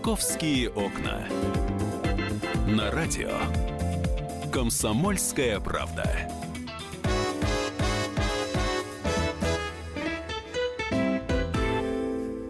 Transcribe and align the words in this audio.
«Московские 0.00 0.70
окна». 0.70 1.28
На 2.66 2.90
радио 2.90 3.32
«Комсомольская 4.50 5.60
правда». 5.60 6.06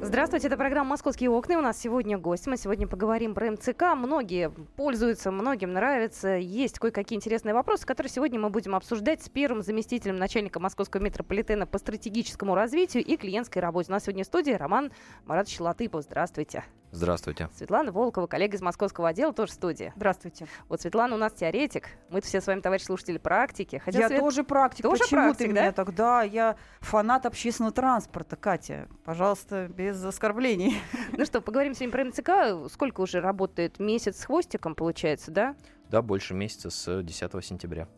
Здравствуйте, 0.00 0.46
это 0.46 0.56
программа 0.56 0.90
«Московские 0.90 1.30
окна». 1.30 1.58
У 1.58 1.60
нас 1.60 1.76
сегодня 1.76 2.16
гость. 2.18 2.46
Мы 2.46 2.56
сегодня 2.56 2.86
поговорим 2.86 3.34
про 3.34 3.50
МЦК. 3.50 3.96
Многие 3.96 4.50
пользуются, 4.76 5.32
многим 5.32 5.72
нравится. 5.72 6.36
Есть 6.36 6.78
кое-какие 6.78 7.16
интересные 7.16 7.52
вопросы, 7.52 7.84
которые 7.84 8.12
сегодня 8.12 8.38
мы 8.38 8.50
будем 8.50 8.76
обсуждать 8.76 9.24
с 9.24 9.28
первым 9.28 9.62
заместителем 9.62 10.14
начальника 10.14 10.60
Московского 10.60 11.02
метрополитена 11.02 11.66
по 11.66 11.78
стратегическому 11.78 12.54
развитию 12.54 13.04
и 13.04 13.16
клиентской 13.16 13.60
работе. 13.60 13.90
У 13.90 13.92
нас 13.92 14.04
сегодня 14.04 14.22
в 14.22 14.28
студии 14.28 14.52
Роман 14.52 14.92
Маратович 15.26 15.58
Латыпов. 15.58 16.04
Здравствуйте. 16.04 16.62
Здравствуйте. 16.92 17.48
Светлана 17.56 17.92
Волкова, 17.92 18.26
коллега 18.26 18.56
из 18.56 18.62
московского 18.62 19.08
отдела, 19.08 19.32
тоже 19.32 19.52
в 19.52 19.54
студии. 19.54 19.92
Здравствуйте. 19.96 20.46
Вот 20.68 20.80
Светлана 20.80 21.14
у 21.14 21.18
нас 21.18 21.32
теоретик. 21.32 21.88
Мы-то 22.08 22.26
все 22.26 22.40
с 22.40 22.46
вами, 22.46 22.60
товарищ 22.60 22.84
слушатели, 22.84 23.18
практики. 23.18 23.80
Хотя 23.84 24.00
я 24.00 24.08
Свет... 24.08 24.20
тоже 24.20 24.44
практик. 24.44 24.82
Тоже 24.82 25.02
Почему 25.04 25.20
практик, 25.20 25.38
ты 25.38 25.54
да? 25.54 25.60
меня 25.60 25.72
тогда? 25.72 26.22
Я 26.22 26.56
фанат 26.80 27.26
общественного 27.26 27.72
транспорта, 27.72 28.36
Катя. 28.36 28.88
Пожалуйста, 29.04 29.68
без 29.68 30.02
оскорблений. 30.04 30.78
Ну 31.12 31.26
что, 31.26 31.40
поговорим 31.40 31.74
сегодня 31.74 31.92
про 31.92 32.04
МЦК. 32.04 32.72
Сколько 32.72 33.02
уже 33.02 33.20
работает? 33.20 33.78
Месяц 33.78 34.20
с 34.20 34.24
хвостиком, 34.24 34.74
получается, 34.74 35.30
да? 35.30 35.54
Да, 35.90 36.02
больше 36.02 36.34
месяца 36.34 36.70
с 36.70 37.02
10 37.02 37.44
сентября. 37.44 37.88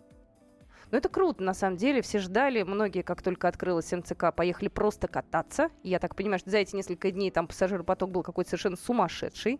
Ну, 0.93 0.99
это 0.99 1.09
круто, 1.09 1.43
на 1.43 1.55
самом 1.55 1.79
деле. 1.79 2.03
Все 2.03 2.19
ждали. 2.19 2.63
Многие, 2.63 3.01
как 3.01 3.23
только 3.23 3.49
открылась 3.49 3.91
МЦК, 3.91 4.27
поехали 4.37 4.69
просто 4.69 5.09
кататься. 5.09 5.71
Я 5.83 5.99
так 5.99 6.15
понимаю, 6.15 6.39
что 6.39 6.51
за 6.51 6.59
эти 6.59 6.77
несколько 6.77 7.11
дней 7.11 7.31
там 7.31 7.47
пассажиропоток 7.47 8.11
был 8.11 8.23
какой-то 8.23 8.51
совершенно 8.51 8.77
сумасшедший. 8.77 9.59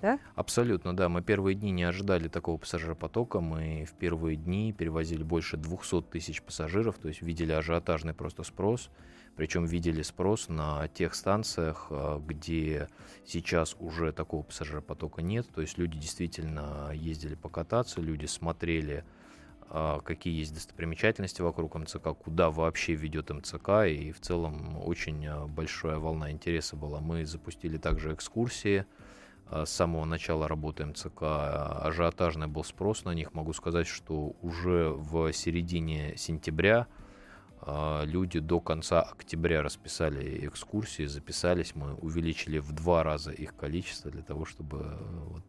Да? 0.00 0.18
Абсолютно, 0.34 0.96
да. 0.96 1.10
Мы 1.10 1.20
первые 1.20 1.54
дни 1.54 1.70
не 1.70 1.82
ожидали 1.82 2.28
такого 2.28 2.56
пассажиропотока. 2.56 3.40
Мы 3.40 3.84
в 3.84 3.92
первые 3.92 4.36
дни 4.36 4.72
перевозили 4.72 5.22
больше 5.22 5.58
200 5.58 6.00
тысяч 6.10 6.42
пассажиров, 6.42 6.96
то 6.96 7.08
есть 7.08 7.20
видели 7.20 7.52
ажиотажный 7.52 8.14
просто 8.14 8.42
спрос. 8.42 8.88
Причем 9.36 9.66
видели 9.66 10.00
спрос 10.00 10.48
на 10.48 10.88
тех 10.88 11.14
станциях, 11.14 11.88
а, 11.90 12.18
где 12.20 12.88
сейчас 13.26 13.76
уже 13.78 14.12
такого 14.12 14.44
пассажиропотока 14.44 15.20
нет. 15.20 15.46
То 15.54 15.60
есть 15.60 15.76
люди 15.76 15.98
действительно 15.98 16.90
ездили 16.94 17.34
покататься, 17.34 18.00
люди 18.00 18.24
смотрели 18.24 19.04
какие 19.70 20.36
есть 20.36 20.52
достопримечательности 20.52 21.42
вокруг 21.42 21.76
МЦК, 21.76 22.08
куда 22.18 22.50
вообще 22.50 22.94
ведет 22.94 23.30
МЦК, 23.30 23.86
и 23.86 24.10
в 24.10 24.20
целом 24.20 24.76
очень 24.84 25.24
а, 25.26 25.46
большая 25.46 25.98
волна 25.98 26.32
интереса 26.32 26.74
была. 26.74 27.00
Мы 27.00 27.24
запустили 27.24 27.78
также 27.78 28.12
экскурсии, 28.12 28.84
а, 29.46 29.64
с 29.64 29.70
самого 29.70 30.04
начала 30.04 30.48
работы 30.48 30.84
МЦК 30.86 31.22
ажиотажный 31.22 32.48
был 32.48 32.64
спрос 32.64 33.04
на 33.04 33.14
них. 33.14 33.32
Могу 33.32 33.52
сказать, 33.52 33.86
что 33.86 34.34
уже 34.42 34.90
в 34.90 35.32
середине 35.32 36.16
сентября 36.16 36.86
люди 38.04 38.40
до 38.40 38.58
конца 38.58 39.02
октября 39.02 39.62
расписали 39.62 40.46
экскурсии, 40.46 41.04
записались. 41.04 41.74
Мы 41.74 41.92
увеличили 41.92 42.58
в 42.58 42.72
два 42.72 43.02
раза 43.02 43.32
их 43.32 43.54
количество 43.54 44.10
для 44.10 44.22
того, 44.22 44.46
чтобы 44.46 44.96
вот, 45.26 45.44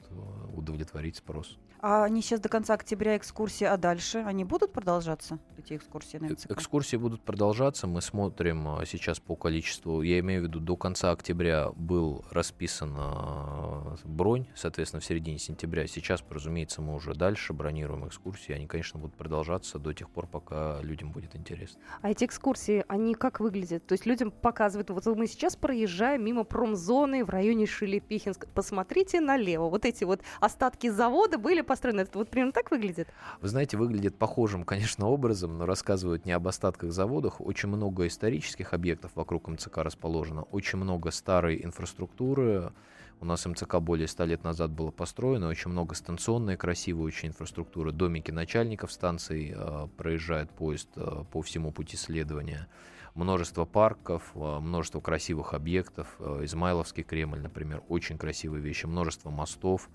удовлетворить 0.54 1.16
спрос. 1.16 1.58
А 1.82 2.04
они 2.04 2.22
сейчас 2.22 2.40
до 2.40 2.48
конца 2.48 2.76
октября 2.76 3.18
экскурсии, 3.18 3.66
а 3.66 3.76
дальше 3.76 4.20
они 4.20 4.44
будут 4.44 4.72
продолжаться, 4.72 5.40
эти 5.58 5.76
экскурсии 5.76 6.18
на 6.18 6.28
МЦК? 6.28 6.52
Экскурсии 6.52 6.96
будут 6.96 7.24
продолжаться. 7.24 7.88
Мы 7.88 8.02
смотрим 8.02 8.68
а, 8.68 8.86
сейчас 8.86 9.20
по 9.20 9.36
количеству, 9.36 10.04
я 10.04 10.20
имею 10.20 10.42
в 10.42 10.44
виду, 10.46 10.60
до 10.60 10.76
конца 10.76 11.12
октября 11.12 11.72
был 11.76 12.24
расписан 12.30 12.94
а, 12.96 13.96
бронь, 14.04 14.46
соответственно, 14.54 15.02
в 15.02 15.06
середине 15.06 15.40
сентября. 15.40 15.88
Сейчас, 15.88 16.24
разумеется, 16.30 16.84
мы 16.84 16.94
уже 16.94 17.16
дальше 17.16 17.52
бронируем 17.52 18.08
экскурсии. 18.08 18.54
Они, 18.54 18.68
конечно, 18.68 19.00
будут 19.00 19.16
продолжаться 19.16 19.80
до 19.80 19.92
тех 19.94 20.08
пор, 20.12 20.28
пока 20.28 20.80
людям 20.82 21.12
будет 21.12 21.36
интересно. 21.36 21.82
А 22.02 22.12
эти 22.12 22.26
экскурсии, 22.26 22.86
они 22.90 23.16
как 23.16 23.40
выглядят? 23.40 23.88
То 23.88 23.94
есть 23.94 24.06
людям 24.06 24.30
показывают, 24.30 24.92
вот 24.92 25.04
мы 25.08 25.26
сейчас 25.26 25.56
проезжаем 25.56 26.24
мимо 26.24 26.44
промзоны 26.44 27.26
в 27.26 27.30
районе 27.32 27.66
Шелепихинска. 27.66 28.48
Посмотрите 28.54 29.20
налево. 29.20 29.68
Вот 29.68 29.86
эти 29.86 30.04
вот 30.04 30.22
остатки 30.40 30.88
завода 30.88 31.40
были 31.40 31.62
построено? 31.72 32.02
Это 32.02 32.20
вот 32.20 32.30
примерно 32.30 32.52
так 32.52 32.70
выглядит? 32.70 33.08
Вы 33.40 33.48
знаете, 33.48 33.78
выглядит 33.78 34.18
похожим, 34.18 34.66
конечно, 34.66 35.08
образом, 35.08 35.58
но 35.58 35.66
рассказывают 35.66 36.26
не 36.26 36.34
об 36.34 36.46
остатках 36.48 36.92
заводах. 36.92 37.40
Очень 37.40 37.70
много 37.70 38.08
исторических 38.08 38.74
объектов 38.74 39.12
вокруг 39.16 39.48
МЦК 39.48 39.78
расположено, 39.78 40.44
очень 40.44 40.80
много 40.80 41.12
старой 41.12 41.64
инфраструктуры. 41.64 42.74
У 43.22 43.26
нас 43.26 43.46
МЦК 43.46 43.76
более 43.78 44.10
ста 44.10 44.26
лет 44.26 44.44
назад 44.44 44.72
было 44.72 44.92
построено, 44.92 45.48
очень 45.48 45.72
много 45.72 45.96
станционной, 45.96 46.58
красивой 46.58 47.06
очень 47.06 47.30
инфраструктуры, 47.30 47.94
домики 47.94 48.32
начальников 48.32 48.92
станций, 48.92 49.54
э, 49.56 49.88
проезжает 49.96 50.50
поезд 50.50 50.90
э, 50.98 51.24
по 51.32 51.42
всему 51.42 51.72
пути 51.72 51.96
следования 51.96 52.68
множество 53.16 53.66
парков, 53.66 54.32
э, 54.36 54.60
множество 54.60 55.00
красивых 55.00 55.54
объектов. 55.54 56.16
Э, 56.20 56.42
Измайловский 56.44 57.04
Кремль, 57.04 57.40
например, 57.40 57.82
очень 57.88 58.18
красивые 58.18 58.62
вещи, 58.62 58.86
множество 58.86 59.30
мостов. 59.30 59.90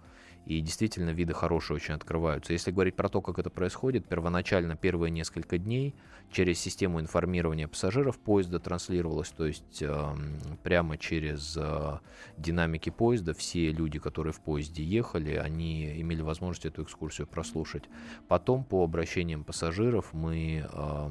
И 0.46 0.60
действительно 0.60 1.10
виды 1.10 1.34
хорошие 1.34 1.74
очень 1.74 1.94
открываются. 1.94 2.52
Если 2.52 2.70
говорить 2.70 2.94
про 2.94 3.08
то, 3.08 3.20
как 3.20 3.38
это 3.40 3.50
происходит, 3.50 4.06
первоначально 4.06 4.76
первые 4.76 5.10
несколько 5.10 5.58
дней 5.58 5.94
через 6.30 6.60
систему 6.60 7.00
информирования 7.00 7.66
пассажиров 7.66 8.18
поезда 8.18 8.60
транслировалось, 8.60 9.30
то 9.30 9.44
есть 9.44 9.82
э, 9.82 10.14
прямо 10.62 10.98
через 10.98 11.56
э, 11.56 11.98
динамики 12.36 12.90
поезда 12.90 13.34
все 13.34 13.72
люди, 13.72 13.98
которые 13.98 14.32
в 14.32 14.40
поезде 14.40 14.84
ехали, 14.84 15.34
они 15.34 16.00
имели 16.00 16.22
возможность 16.22 16.64
эту 16.64 16.84
экскурсию 16.84 17.26
прослушать. 17.26 17.84
Потом 18.28 18.64
по 18.64 18.84
обращениям 18.84 19.42
пассажиров 19.42 20.12
мы 20.12 20.64
э, 20.72 21.10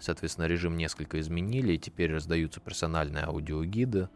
Соответственно, 0.00 0.46
режим 0.46 0.76
несколько 0.76 1.18
изменили, 1.18 1.72
и 1.72 1.78
теперь 1.78 2.12
раздаются 2.14 2.60
персональные 2.60 3.24
аудиогиды, 3.24 4.08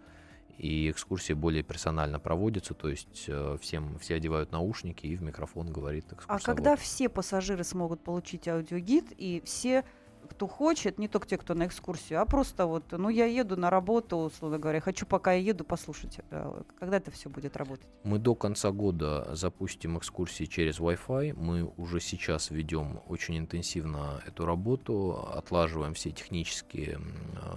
и 0.62 0.90
экскурсии 0.90 1.32
более 1.32 1.64
персонально 1.64 2.20
проводятся, 2.20 2.72
то 2.72 2.88
есть 2.88 3.24
э, 3.26 3.58
всем 3.60 3.98
все 3.98 4.14
одевают 4.14 4.52
наушники 4.52 5.06
и 5.06 5.16
в 5.16 5.22
микрофон 5.22 5.72
говорит 5.72 6.04
экскурсовод. 6.12 6.40
А 6.40 6.44
когда 6.44 6.76
все 6.76 7.08
пассажиры 7.08 7.64
смогут 7.64 8.02
получить 8.04 8.46
аудиогид 8.46 9.12
и 9.18 9.42
все 9.44 9.84
кто 10.30 10.46
хочет, 10.46 10.98
не 10.98 11.08
только 11.08 11.26
те, 11.26 11.36
кто 11.36 11.54
на 11.54 11.66
экскурсию, 11.66 12.20
а 12.20 12.24
просто 12.24 12.66
вот, 12.66 12.84
ну, 12.92 13.08
я 13.08 13.26
еду 13.26 13.56
на 13.56 13.70
работу, 13.70 14.16
условно 14.16 14.60
говоря, 14.60 14.80
хочу, 14.80 15.04
пока 15.04 15.32
я 15.32 15.40
еду, 15.40 15.64
послушать, 15.64 16.20
э, 16.30 16.62
когда 16.78 16.98
это 16.98 17.10
все 17.10 17.28
будет 17.28 17.56
работать? 17.56 17.88
Мы 18.04 18.20
до 18.20 18.36
конца 18.36 18.70
года 18.70 19.34
запустим 19.34 19.98
экскурсии 19.98 20.44
через 20.44 20.78
Wi-Fi. 20.78 21.34
Мы 21.34 21.64
уже 21.76 21.98
сейчас 21.98 22.50
ведем 22.50 23.00
очень 23.08 23.36
интенсивно 23.36 24.22
эту 24.24 24.46
работу, 24.46 25.28
отлаживаем 25.34 25.94
все 25.94 26.12
технические 26.12 27.00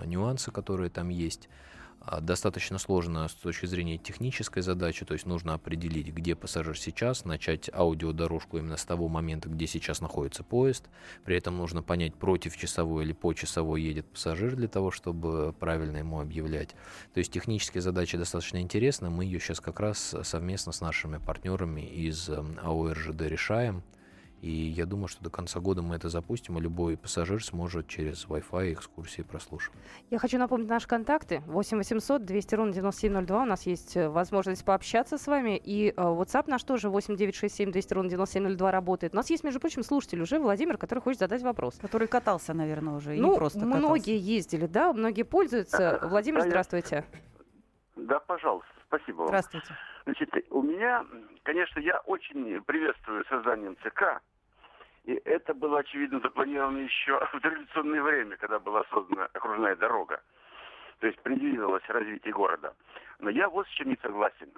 нюансы, 0.05 0.51
которые 0.51 0.89
там 0.89 1.09
есть. 1.09 1.49
А, 2.07 2.21
достаточно 2.21 2.77
сложно 2.77 3.27
с 3.27 3.33
точки 3.33 3.66
зрения 3.66 3.97
технической 3.97 4.61
задачи, 4.61 5.05
то 5.05 5.13
есть 5.13 5.25
нужно 5.25 5.55
определить, 5.55 6.07
где 6.09 6.35
пассажир 6.35 6.77
сейчас, 6.77 7.25
начать 7.25 7.69
аудиодорожку 7.73 8.59
именно 8.59 8.77
с 8.77 8.85
того 8.85 9.07
момента, 9.07 9.49
где 9.49 9.66
сейчас 9.66 10.01
находится 10.01 10.43
поезд. 10.43 10.85
При 11.23 11.35
этом 11.35 11.57
нужно 11.57 11.81
понять, 11.81 12.13
против 12.13 12.57
часовой 12.57 13.05
или 13.05 13.13
по 13.13 13.33
часовой 13.33 13.81
едет 13.81 14.05
пассажир 14.05 14.55
для 14.55 14.67
того, 14.67 14.91
чтобы 14.91 15.53
правильно 15.59 15.97
ему 15.97 16.19
объявлять. 16.19 16.75
То 17.13 17.17
есть 17.17 17.31
технические 17.31 17.81
задачи 17.81 18.17
достаточно 18.17 18.61
интересны, 18.61 19.09
мы 19.09 19.25
ее 19.25 19.39
сейчас 19.39 19.59
как 19.59 19.79
раз 19.79 20.16
совместно 20.23 20.72
с 20.72 20.81
нашими 20.81 21.17
партнерами 21.17 21.81
из 21.81 22.29
АО 22.29 22.93
РЖД 22.93 23.22
решаем. 23.22 23.83
И 24.45 24.51
я 24.51 24.85
думаю, 24.85 25.07
что 25.07 25.23
до 25.23 25.31
конца 25.31 25.59
года 25.59 25.81
мы 25.81 25.95
это 25.95 26.07
запустим, 26.07 26.59
и 26.59 26.61
любой 26.61 26.97
пассажир 26.97 27.44
сможет 27.44 27.88
через 27.88 28.28
Wi-Fi 28.28 28.73
экскурсии 28.73 29.23
прослушивать. 29.23 29.79
Я 30.11 30.19
хочу 30.19 30.37
напомнить 30.37 30.70
наши 30.70 30.87
контакты. 30.87 31.41
8 31.47 31.79
800 31.79 32.23
200 32.23 32.53
ровно 32.53 32.72
9702. 32.72 33.41
У 33.41 33.46
нас 33.46 33.66
есть 33.66 33.97
э, 33.97 34.08
возможность 34.08 34.64
пообщаться 34.64 35.17
с 35.17 35.25
вами. 35.25 35.58
И 35.58 35.90
э, 35.90 35.93
WhatsApp 35.96 36.43
наш 36.46 36.64
тоже 36.64 36.90
8 36.90 37.16
967 37.16 37.72
200 37.72 37.93
ровно 37.96 38.09
9702 38.11 38.70
работает. 38.70 39.14
У 39.14 39.16
нас 39.16 39.31
есть, 39.31 39.43
между 39.43 39.59
прочим, 39.59 39.81
слушатель 39.81 40.22
уже, 40.22 40.37
Владимир, 40.37 40.78
который 40.78 40.99
хочет 40.99 41.22
задать 41.22 41.41
вопрос. 41.41 41.79
Который 41.81 42.08
катался, 42.08 42.53
наверное, 42.53 42.93
уже, 42.93 43.17
и 43.17 43.20
ну, 43.20 43.31
не 43.31 43.37
просто 43.37 43.61
катался. 43.61 43.79
многие 43.79 44.20
ездили, 44.20 44.67
да, 44.67 44.93
многие 44.93 45.23
пользуются. 45.23 45.99
Владимир, 46.03 46.41
здравствуйте. 46.41 47.03
Да, 47.96 48.20
пожалуйста, 48.20 48.70
спасибо 48.85 49.22
вам. 49.22 49.28
Здравствуйте. 49.29 49.73
Значит, 50.03 50.29
у 50.52 50.61
меня, 50.61 51.03
конечно, 51.41 51.79
я 51.79 51.97
очень 52.02 52.61
приветствую 52.61 53.25
создание 53.25 53.72
МЦК, 53.72 54.22
и 55.05 55.22
это 55.25 55.53
было, 55.53 55.79
очевидно, 55.79 56.19
запланировано 56.19 56.79
еще 56.79 57.19
в 57.34 57.43
революционное 57.43 58.02
время, 58.02 58.37
когда 58.37 58.59
была 58.59 58.84
создана 58.91 59.25
окружная 59.34 59.75
дорога. 59.75 60.22
То 60.99 61.07
есть 61.07 61.22
предвиделось 61.22 61.84
развитие 61.87 62.34
города. 62.34 62.73
Но 63.19 63.29
я 63.29 63.49
вот 63.49 63.67
с 63.67 63.69
чем 63.72 63.90
не 63.90 63.97
согласен. 64.02 64.52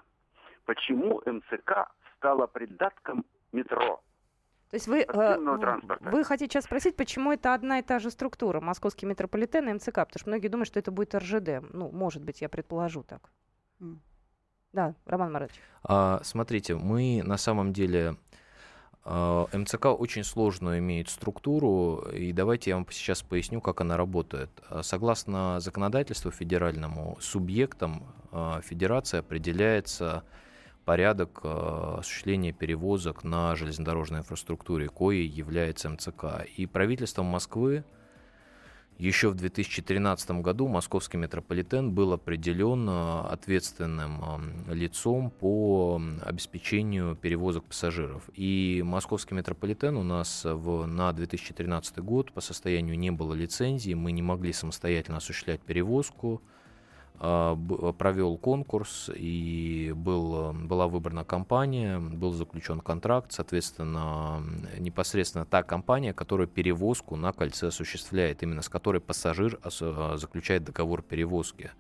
Почему 0.66 1.22
МЦК 1.26 1.90
стала 2.16 2.48
придатком 2.48 3.26
метро? 3.52 4.02
То 4.70 4.76
есть 4.76 4.88
вы, 4.88 5.02
э, 5.02 5.38
вы 6.02 6.24
хотите 6.26 6.54
сейчас 6.54 6.66
спросить, 6.66 6.96
почему 6.98 7.32
это 7.32 7.54
одна 7.54 7.80
и 7.80 7.82
та 7.82 8.00
же 8.00 8.12
структура, 8.12 8.60
московский 8.60 9.06
метрополитен 9.06 9.70
и 9.70 9.74
МЦК? 9.74 9.96
Потому 9.96 10.20
что 10.20 10.30
многие 10.30 10.50
думают, 10.50 10.68
что 10.68 10.80
это 10.80 10.92
будет 10.92 11.16
РЖД. 11.16 11.74
Ну, 11.74 11.90
может 11.92 12.24
быть, 12.24 12.42
я 12.42 12.50
предположу 12.50 13.04
так. 13.04 13.30
Да, 14.74 14.94
Роман 15.06 15.32
Марович. 15.32 15.54
А, 15.84 16.20
смотрите, 16.24 16.76
мы 16.76 17.22
на 17.24 17.38
самом 17.38 17.72
деле 17.72 18.18
МЦК 19.08 19.86
очень 19.98 20.26
сложную 20.26 20.80
имеет 20.80 21.10
структуру, 21.10 22.06
и 22.14 22.34
давайте 22.34 22.72
я 22.72 22.76
вам 22.76 22.86
сейчас 22.92 23.22
поясню, 23.22 23.62
как 23.62 23.80
она 23.80 23.96
работает. 23.96 24.50
А, 24.70 24.84
согласно 24.84 25.60
законодательству 25.62 26.30
федеральному, 26.30 27.18
субъектом 27.22 28.04
а, 28.32 28.60
федерации 28.62 29.20
определяется 29.20 30.24
порядок 30.84 31.42
осуществления 31.44 32.54
перевозок 32.54 33.24
на 33.26 33.56
железнодорожной 33.56 34.20
инфраструктуре, 34.20 34.88
коей 34.88 35.28
является 35.28 35.90
МЦК. 35.90 36.46
И 36.56 36.66
правительством 36.66 37.26
Москвы 37.26 37.84
еще 38.98 39.30
в 39.30 39.36
2013 39.36 40.32
году 40.42 40.68
московский 40.68 41.18
метрополитен 41.18 41.92
был 41.92 42.14
определен 42.14 42.90
э, 42.90 43.22
ответственным 43.30 44.24
лицом 44.68 45.30
по 45.30 46.02
обеспечению 46.24 47.16
перевозок 47.16 47.66
пассажиров. 47.66 48.24
И 48.34 48.82
московский 48.84 49.36
метрополитен 49.36 49.98
у 49.98 50.04
нас 50.04 50.42
в, 50.44 50.86
на 50.86 51.14
2013 51.14 52.00
год 52.00 52.32
по 52.32 52.42
состоянию 52.42 52.98
не 52.98 53.12
было 53.12 53.34
лицензии, 53.34 53.94
мы 53.94 54.12
не 54.12 54.22
могли 54.22 54.52
самостоятельно 54.52 55.18
осуществлять 55.18 55.62
перевозку. 55.62 56.42
А, 57.20 57.56
провел 57.98 58.38
конкурс 58.38 59.10
и 59.14 59.92
был, 59.96 60.54
была 60.54 60.88
выбрана 60.88 61.24
компания, 61.24 62.00
был 62.00 62.32
заключен 62.34 62.80
контракт, 62.80 63.32
соответственно, 63.32 64.44
непосредственно 64.78 65.46
та 65.46 65.64
компания, 65.64 66.14
которая 66.14 66.48
перевозку 66.48 67.16
на 67.16 67.34
кольце 67.34 67.68
осуществляет, 67.68 68.44
именно 68.44 68.62
с 68.62 68.70
которой 68.70 69.02
пассажир 69.02 69.60
заключает 70.16 70.64
договор 70.64 71.02
перевозки. 71.02 71.72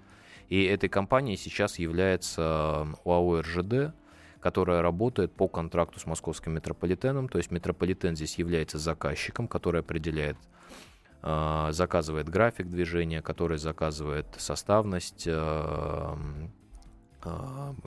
И 0.49 0.63
этой 0.63 0.89
компанией 0.89 1.37
сейчас 1.37 1.77
является 1.77 2.87
ОАО 3.05 3.41
РЖД, 3.41 3.93
которая 4.39 4.81
работает 4.81 5.33
по 5.33 5.47
контракту 5.47 5.99
с 5.99 6.05
московским 6.05 6.53
метрополитеном. 6.53 7.27
То 7.27 7.37
есть 7.37 7.51
метрополитен 7.51 8.15
здесь 8.15 8.39
является 8.39 8.77
заказчиком, 8.77 9.47
который 9.47 9.81
определяет 9.81 10.37
а, 10.37 10.96
заказывает 11.21 12.29
график 12.29 12.67
движения, 12.67 13.21
который 13.21 13.57
заказывает 13.57 14.27
составность 14.37 15.23
э, 15.25 16.15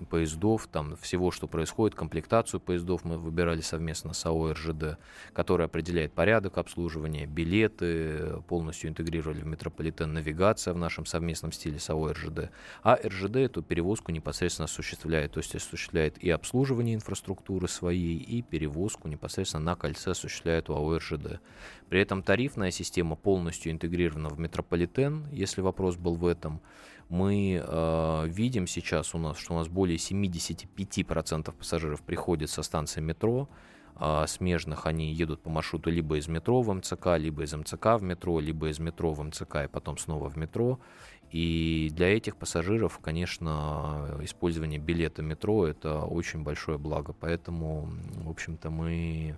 поездов, 0.08 0.66
там 0.66 0.96
всего, 0.96 1.30
что 1.30 1.46
происходит, 1.46 1.96
комплектацию 1.96 2.60
поездов 2.60 3.04
мы 3.04 3.18
выбирали 3.18 3.60
совместно 3.60 4.12
с 4.12 4.26
АО 4.26 4.52
РЖД, 4.52 4.98
который 5.32 5.66
определяет 5.66 6.12
порядок 6.12 6.58
обслуживания, 6.58 7.26
билеты, 7.26 8.40
полностью 8.48 8.90
интегрировали 8.90 9.40
в 9.40 9.46
метрополитен 9.46 10.12
навигация 10.12 10.74
в 10.74 10.78
нашем 10.78 11.06
совместном 11.06 11.52
стиле 11.52 11.78
с 11.78 11.90
АО 11.90 12.12
РЖД. 12.12 12.50
А 12.82 12.96
РЖД 12.96 13.36
эту 13.36 13.62
перевозку 13.62 14.12
непосредственно 14.12 14.64
осуществляет, 14.64 15.32
то 15.32 15.38
есть 15.38 15.54
осуществляет 15.54 16.18
и 16.18 16.30
обслуживание 16.30 16.94
инфраструктуры 16.94 17.68
своей, 17.68 18.18
и 18.18 18.42
перевозку 18.42 19.08
непосредственно 19.08 19.64
на 19.64 19.76
кольце 19.76 20.12
осуществляет 20.12 20.70
АО 20.70 20.98
РЖД. 20.98 21.40
При 21.88 22.00
этом 22.00 22.22
тарифная 22.22 22.70
система 22.70 23.16
полностью 23.16 23.72
интегрирована 23.72 24.28
в 24.28 24.38
метрополитен, 24.38 25.26
если 25.32 25.60
вопрос 25.60 25.96
был 25.96 26.14
в 26.14 26.26
этом 26.26 26.60
мы 27.10 27.60
э, 27.62 28.26
видим 28.28 28.66
сейчас 28.66 29.14
у 29.14 29.18
нас, 29.18 29.36
что 29.36 29.54
у 29.54 29.56
нас 29.58 29.68
более 29.68 29.98
75% 29.98 31.52
пассажиров 31.52 32.02
приходят 32.02 32.48
со 32.48 32.62
станции 32.62 33.00
метро, 33.00 33.48
э, 33.96 34.24
смежных 34.28 34.86
они 34.86 35.12
едут 35.12 35.42
по 35.42 35.50
маршруту 35.50 35.90
либо 35.90 36.18
из 36.18 36.28
метро 36.28 36.62
в 36.62 36.72
МЦК, 36.72 37.18
либо 37.18 37.42
из 37.42 37.52
МЦК 37.52 37.98
в 37.98 38.02
метро, 38.02 38.38
либо 38.38 38.68
из 38.68 38.78
метро 38.78 39.12
в 39.12 39.22
МЦК 39.22 39.56
и 39.64 39.68
потом 39.68 39.98
снова 39.98 40.30
в 40.30 40.36
метро. 40.36 40.78
И 41.32 41.90
для 41.92 42.16
этих 42.16 42.36
пассажиров, 42.36 42.98
конечно, 43.00 44.18
использование 44.22 44.78
билета 44.78 45.22
метро– 45.22 45.66
это 45.66 46.02
очень 46.02 46.42
большое 46.42 46.78
благо. 46.78 47.12
Поэтому, 47.12 47.88
в 48.24 48.30
общем-то, 48.30 48.70
мы 48.70 49.36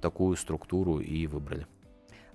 такую 0.00 0.36
структуру 0.36 0.98
и 1.00 1.26
выбрали. 1.26 1.66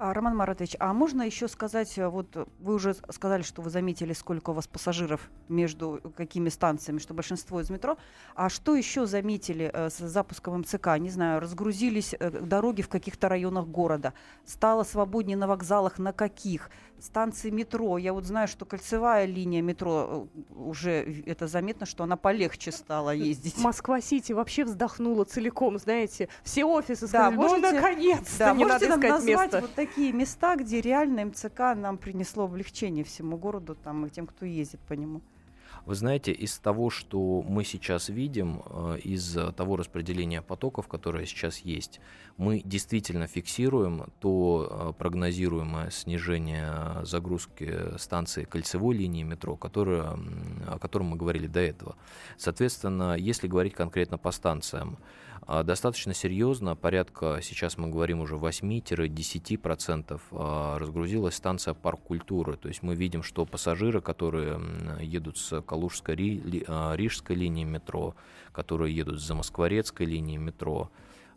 А, 0.01 0.13
Роман 0.13 0.37
Маратович, 0.37 0.77
а 0.79 0.93
можно 0.93 1.23
еще 1.23 1.49
сказать, 1.49 1.97
э, 1.97 2.07
вот 2.07 2.47
вы 2.59 2.73
уже 2.73 2.93
сказали, 3.09 3.41
что 3.41 3.61
вы 3.61 3.69
заметили, 3.69 4.13
сколько 4.13 4.51
у 4.51 4.53
вас 4.53 4.65
пассажиров 4.65 5.29
между 5.49 5.99
какими 6.15 6.47
станциями, 6.47 6.99
что 6.99 7.13
большинство 7.13 7.59
из 7.59 7.69
метро. 7.69 7.97
А 8.33 8.47
что 8.47 8.77
еще 8.77 9.05
заметили 9.05 9.69
э, 9.73 9.89
с 9.89 9.97
запуском 9.97 10.59
МЦК? 10.59 10.97
Не 10.99 11.09
знаю, 11.09 11.41
разгрузились 11.41 12.15
э, 12.17 12.31
дороги 12.31 12.81
в 12.81 12.87
каких-то 12.87 13.27
районах 13.27 13.67
города, 13.67 14.13
стало 14.45 14.85
свободнее 14.85 15.35
на 15.35 15.47
вокзалах, 15.47 15.99
на 15.99 16.13
каких? 16.13 16.69
Станции 17.01 17.49
метро, 17.49 17.97
я 17.97 18.13
вот 18.13 18.25
знаю, 18.25 18.47
что 18.47 18.65
кольцевая 18.65 19.25
линия 19.25 19.61
метро 19.61 20.27
уже 20.55 21.23
это 21.25 21.47
заметно, 21.47 21.85
что 21.85 22.03
она 22.03 22.17
полегче 22.17 22.71
стала 22.71 23.11
ездить. 23.11 23.57
Москва-Сити 23.57 24.33
вообще 24.33 24.65
вздохнула 24.65 25.23
целиком, 25.23 25.77
знаете, 25.77 26.29
все 26.43 26.65
офисы 26.65 27.07
сказали, 27.07 27.35
да, 27.35 27.41
можете, 27.41 27.61
ну 27.61 27.75
наконец-то, 27.75 28.39
да, 28.39 28.53
не 28.53 28.65
можете 28.65 28.89
надо 28.89 29.07
искать 29.07 29.23
место. 29.25 29.61
Вот 29.61 29.73
такие 29.75 30.11
места, 30.13 30.55
где 30.55 30.81
реально 30.81 31.25
МЦК 31.25 31.59
нам 31.75 31.97
принесло 31.97 32.45
облегчение 32.45 33.03
всему 33.03 33.37
городу 33.37 33.75
там, 33.75 34.05
и 34.05 34.09
тем, 34.09 34.27
кто 34.27 34.45
ездит 34.45 34.79
по 34.81 34.93
нему. 34.93 35.21
Вы 35.85 35.95
знаете, 35.95 36.31
из 36.31 36.57
того, 36.59 36.89
что 36.89 37.41
мы 37.41 37.63
сейчас 37.63 38.09
видим, 38.09 38.61
э, 38.65 38.99
из 39.03 39.37
того 39.55 39.75
распределения 39.75 40.41
потоков, 40.41 40.87
которое 40.87 41.25
сейчас 41.25 41.59
есть, 41.59 41.99
мы 42.37 42.61
действительно 42.63 43.27
фиксируем 43.27 44.05
то 44.19 44.67
э, 44.69 44.93
прогнозируемое 44.97 45.89
снижение 45.89 47.03
загрузки 47.03 47.97
станции 47.97 48.43
кольцевой 48.43 48.95
линии 48.95 49.23
метро, 49.23 49.55
которое, 49.55 50.17
о 50.67 50.77
котором 50.79 51.07
мы 51.07 51.17
говорили 51.17 51.47
до 51.47 51.59
этого. 51.59 51.95
Соответственно, 52.37 53.15
если 53.17 53.47
говорить 53.47 53.73
конкретно 53.73 54.17
по 54.17 54.31
станциям, 54.31 54.97
достаточно 55.63 56.13
серьезно, 56.13 56.75
порядка, 56.75 57.39
сейчас 57.41 57.77
мы 57.77 57.89
говорим 57.89 58.21
уже 58.21 58.35
8-10% 58.35 60.21
а, 60.31 60.77
разгрузилась 60.79 61.35
станция 61.35 61.73
парк 61.73 62.01
культуры. 62.01 62.57
То 62.57 62.67
есть 62.67 62.83
мы 62.83 62.95
видим, 62.95 63.23
что 63.23 63.45
пассажиры, 63.45 64.01
которые 64.01 64.59
едут 65.01 65.37
с 65.37 65.61
Калужской 65.61 66.65
а, 66.67 66.93
Рижской 66.95 67.35
линии 67.35 67.63
метро, 67.63 68.15
которые 68.51 68.95
едут 68.95 69.19
с 69.19 69.25
Замоскворецкой 69.25 70.05
линии 70.05 70.37
метро, 70.37 70.91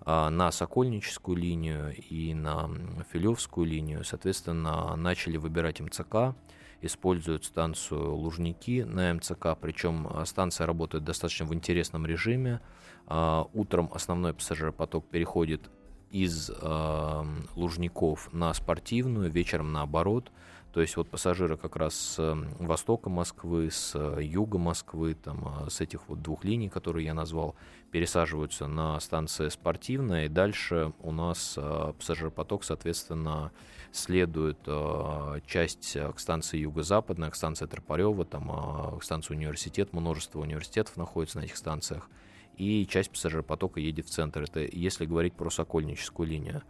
на 0.05 0.51
Сокольническую 0.51 1.37
линию 1.37 1.95
и 2.11 2.35
на 2.35 2.69
Филевскую 3.13 3.65
линию, 3.65 4.03
соответственно, 4.03 4.97
начали 4.97 5.37
выбирать 5.37 5.81
МЦК, 5.81 6.35
используют 6.83 7.45
станцию 7.45 8.15
Лужники 8.15 8.83
на 8.83 9.15
МЦК, 9.15 9.57
причем 9.61 10.09
станция 10.27 10.67
работает 10.67 11.05
достаточно 11.05 11.47
в 11.47 11.55
интересном 11.55 12.05
режиме. 12.05 12.61
А, 13.07 13.47
утром 13.53 13.91
основной 13.95 14.35
пассажиропоток 14.35 15.09
переходит 15.09 15.71
из 16.13 16.51
э, 16.51 17.25
Лужников 17.57 18.33
на 18.33 18.53
спортивную, 18.55 19.31
вечером 19.31 19.73
наоборот. 19.73 20.31
То 20.73 20.81
есть 20.81 20.97
вот 20.97 21.09
пассажиры 21.09 21.59
как 21.59 21.77
раз 21.77 21.95
с 21.95 22.37
востока 22.59 23.11
Москвы, 23.11 23.71
с 23.71 23.95
юга 24.19 24.57
Москвы, 24.57 25.15
там, 25.15 25.45
а, 25.45 25.71
с 25.71 25.83
этих 25.83 26.09
вот 26.09 26.23
двух 26.23 26.45
линий, 26.45 26.71
которые 26.71 27.05
я 27.05 27.13
назвал, 27.15 27.55
пересаживаются 27.91 28.67
на 28.69 28.99
станции 29.01 29.51
спортивная, 29.51 30.25
и 30.25 30.29
дальше 30.29 30.93
у 31.01 31.13
нас 31.13 31.57
э, 31.59 31.93
пассажиропоток, 31.99 32.65
соответственно, 32.65 33.53
следует 33.93 34.57
э, 34.65 35.41
часть 35.47 35.99
к 36.15 36.19
станции 36.19 36.61
юго-западная, 36.61 37.31
к 37.31 37.35
станции 37.35 37.67
Тропарева, 37.67 38.25
там, 38.25 38.51
э, 38.51 38.99
к 38.99 39.05
станции 39.05 39.35
университет, 39.35 39.93
множество 39.93 40.41
университетов 40.41 40.97
находится 40.97 41.39
на 41.39 41.45
этих 41.45 41.59
станциях 41.59 42.09
и 42.57 42.87
часть 42.87 43.11
пассажиропотока 43.11 43.81
едет 43.81 44.07
в 44.07 44.11
центр. 44.11 44.43
Это 44.43 44.61
если 44.61 45.07
говорить 45.07 45.35
про 45.35 45.51
Сокольническую 45.51 46.29
линию. 46.29 46.63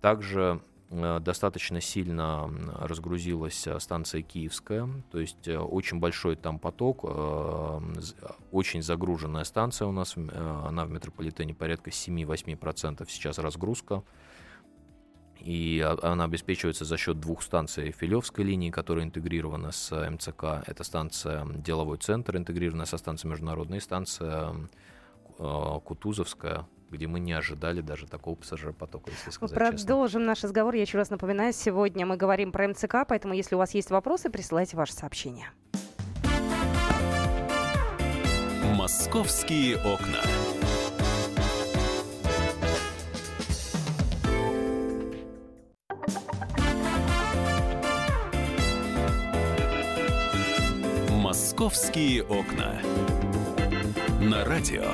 Также 0.00 0.60
э, 0.90 1.20
достаточно 1.20 1.80
сильно 1.80 2.50
разгрузилась 2.78 3.66
э, 3.66 3.78
станция 3.80 4.22
Киевская, 4.22 4.88
то 5.10 5.20
есть 5.20 5.46
э, 5.46 5.58
очень 5.58 5.98
большой 5.98 6.36
там 6.36 6.58
поток, 6.58 7.04
очень 8.50 8.82
загруженная 8.82 9.44
станция 9.44 9.88
у 9.88 9.92
нас, 9.92 10.16
она 10.16 10.84
в 10.84 10.90
метрополитене 10.90 11.54
порядка 11.54 11.90
7-8% 11.90 13.06
сейчас 13.08 13.38
разгрузка, 13.38 14.02
и 15.38 15.80
она 16.02 16.24
обеспечивается 16.24 16.84
за 16.84 16.98
счет 16.98 17.18
двух 17.18 17.42
станций 17.42 17.92
Филевской 17.92 18.44
линии, 18.44 18.70
которая 18.70 19.04
интегрирована 19.04 19.72
с 19.72 19.90
МЦК, 20.10 20.62
это 20.66 20.84
станция 20.84 21.46
Деловой 21.46 21.96
центр, 21.96 22.36
интегрированная 22.36 22.84
со 22.84 22.98
станцией 22.98 23.30
Международной, 23.30 23.80
станция 23.80 24.52
Э, 24.52 24.66
Кутузовская, 25.40 26.66
где 26.90 27.06
мы 27.06 27.18
не 27.18 27.32
ожидали 27.32 27.80
даже 27.80 28.06
такого 28.06 28.34
пассажиропотока, 28.34 29.10
если 29.10 29.30
сказать 29.30 29.56
Продолжим 29.56 30.20
честно. 30.20 30.26
наш 30.26 30.44
разговор. 30.44 30.74
Я 30.74 30.82
еще 30.82 30.98
раз 30.98 31.08
напоминаю, 31.08 31.54
сегодня 31.54 32.04
мы 32.04 32.16
говорим 32.18 32.52
про 32.52 32.68
МЦК, 32.68 33.06
поэтому 33.08 33.32
если 33.32 33.54
у 33.54 33.58
вас 33.58 33.72
есть 33.72 33.90
вопросы, 33.90 34.28
присылайте 34.28 34.76
ваши 34.76 34.92
сообщения. 34.92 35.50
Московские 38.74 39.76
окна. 39.78 40.20
Московские 51.08 52.24
окна. 52.24 52.80
На 54.20 54.44
радио 54.44 54.84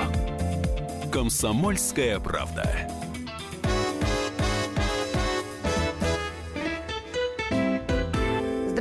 «Комсомольская 1.10 2.18
правда». 2.20 2.88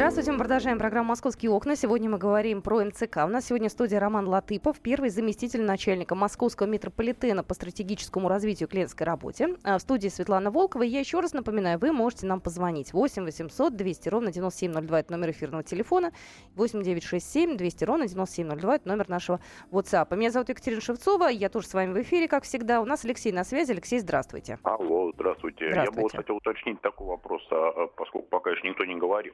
Здравствуйте, 0.05 0.33
мы 0.33 0.38
продолжаем 0.38 0.77
программу 0.77 1.09
«Московские 1.09 1.50
окна». 1.50 1.75
Сегодня 1.75 2.12
мы 2.12 2.19
говорим 2.19 2.62
про 2.62 2.85
МЦК. 2.85 3.24
У 3.25 3.27
нас 3.27 3.47
сегодня 3.47 3.69
в 3.69 3.71
студии 3.71 3.95
Роман 3.95 4.27
Латыпов, 4.27 4.79
первый 4.79 5.09
заместитель 5.09 5.63
начальника 5.63 6.13
Московского 6.13 6.67
метрополитена 6.67 7.43
по 7.43 7.55
стратегическому 7.55 8.29
развитию 8.29 8.69
клиентской 8.69 9.07
работе. 9.07 9.55
А 9.63 9.79
в 9.79 9.81
студии 9.81 10.09
Светлана 10.09 10.51
Волкова. 10.51 10.83
И 10.83 10.89
я 10.89 11.00
еще 11.00 11.21
раз 11.21 11.33
напоминаю, 11.33 11.79
вы 11.79 11.91
можете 11.91 12.27
нам 12.27 12.39
позвонить 12.39 12.93
8 12.93 13.24
800 13.24 13.75
200 13.75 14.09
ровно 14.09 14.31
9702. 14.31 15.00
Это 15.00 15.12
номер 15.12 15.31
эфирного 15.31 15.63
телефона. 15.63 16.12
8 16.55 16.83
967 16.83 17.57
200 17.57 17.83
ровно 17.85 18.07
9702. 18.07 18.75
Это 18.75 18.88
номер 18.88 19.09
нашего 19.09 19.39
WhatsApp. 19.71 20.15
Меня 20.15 20.29
зовут 20.29 20.50
Екатерина 20.50 20.81
Шевцова. 20.81 21.29
Я 21.29 21.50
тоже 21.50 21.65
с 21.65 21.74
вами 21.74 21.93
в 21.93 22.01
эфире, 22.03 22.27
как 22.27 22.43
всегда. 22.43 22.79
У 22.79 22.85
нас 22.85 23.03
Алексей 23.05 23.31
на 23.31 23.43
связи. 23.43 23.71
Алексей, 23.71 23.97
здравствуйте. 23.97 24.59
Алло, 24.62 25.12
здравствуйте. 25.13 25.71
Здравствуйте. 25.71 25.83
Я 25.83 25.91
бы 25.91 26.01
вот 26.03 26.12
хотел 26.12 26.35
уточнить 26.35 26.79
такой 26.81 27.07
вопрос, 27.07 27.41
а, 27.50 27.88
поскольку 27.88 28.27
пока 28.27 28.51
еще 28.51 28.67
никто 28.67 28.85
не 28.85 28.97
говорил. 28.97 29.33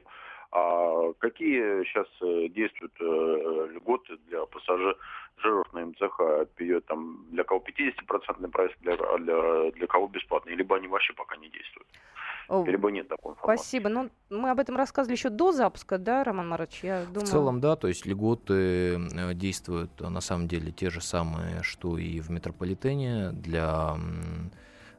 А 0.52 1.12
какие 1.18 1.82
сейчас 1.84 2.06
э, 2.20 2.48
действуют 2.48 2.92
э, 3.00 3.68
льготы 3.74 4.18
для 4.28 4.44
пассажиров 4.44 5.72
на 5.72 5.86
МЦХ? 5.86 6.20
Там 6.86 7.24
для 7.30 7.42
кого 7.44 7.64
50% 7.66 8.48
прайс, 8.50 8.70
для, 8.80 8.92
а 8.92 9.18
для, 9.18 9.70
для 9.70 9.86
кого 9.86 10.08
бесплатный? 10.08 10.54
Либо 10.54 10.76
они 10.76 10.88
вообще 10.88 11.14
пока 11.14 11.36
не 11.36 11.48
действуют? 11.48 11.88
Либо 12.66 12.90
нет 12.90 13.08
такой 13.08 13.32
информации? 13.32 13.62
Спасибо. 13.62 13.88
Ну, 13.88 14.10
мы 14.28 14.50
об 14.50 14.60
этом 14.60 14.76
рассказывали 14.76 15.16
еще 15.16 15.30
до 15.30 15.52
запуска, 15.52 15.96
да, 15.96 16.22
Роман 16.22 16.50
Марович? 16.50 16.80
Я 16.82 17.04
думаю... 17.06 17.26
В 17.26 17.30
целом, 17.30 17.60
да, 17.60 17.76
то 17.76 17.88
есть 17.88 18.04
льготы 18.04 18.98
э, 18.98 19.34
действуют 19.34 19.98
на 20.00 20.20
самом 20.20 20.48
деле 20.48 20.70
те 20.70 20.90
же 20.90 21.00
самые, 21.00 21.62
что 21.62 21.96
и 21.96 22.20
в 22.20 22.30
метрополитене 22.30 23.30
для 23.32 23.96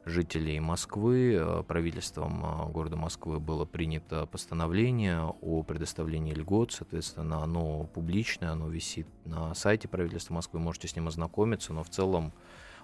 жителей 0.04 0.60
Москвы. 0.60 1.34
Э, 1.40 1.62
Правительством 1.66 2.44
э, 2.44 2.72
города 2.72 2.96
Москвы 2.96 3.40
было 3.40 3.64
принято 3.64 4.26
постановление 4.26 5.34
о 5.40 5.62
предоставлении 5.62 6.32
льгот, 6.34 6.72
соответственно, 6.72 7.42
оно 7.42 7.84
публичное, 7.84 8.50
оно 8.52 8.68
висит 8.68 9.06
на 9.24 9.54
сайте 9.54 9.88
правительства 9.88 10.34
Москвы, 10.34 10.60
можете 10.60 10.88
с 10.88 10.96
ним 10.96 11.08
ознакомиться, 11.08 11.72
но 11.72 11.82
в 11.82 11.90
целом 11.90 12.32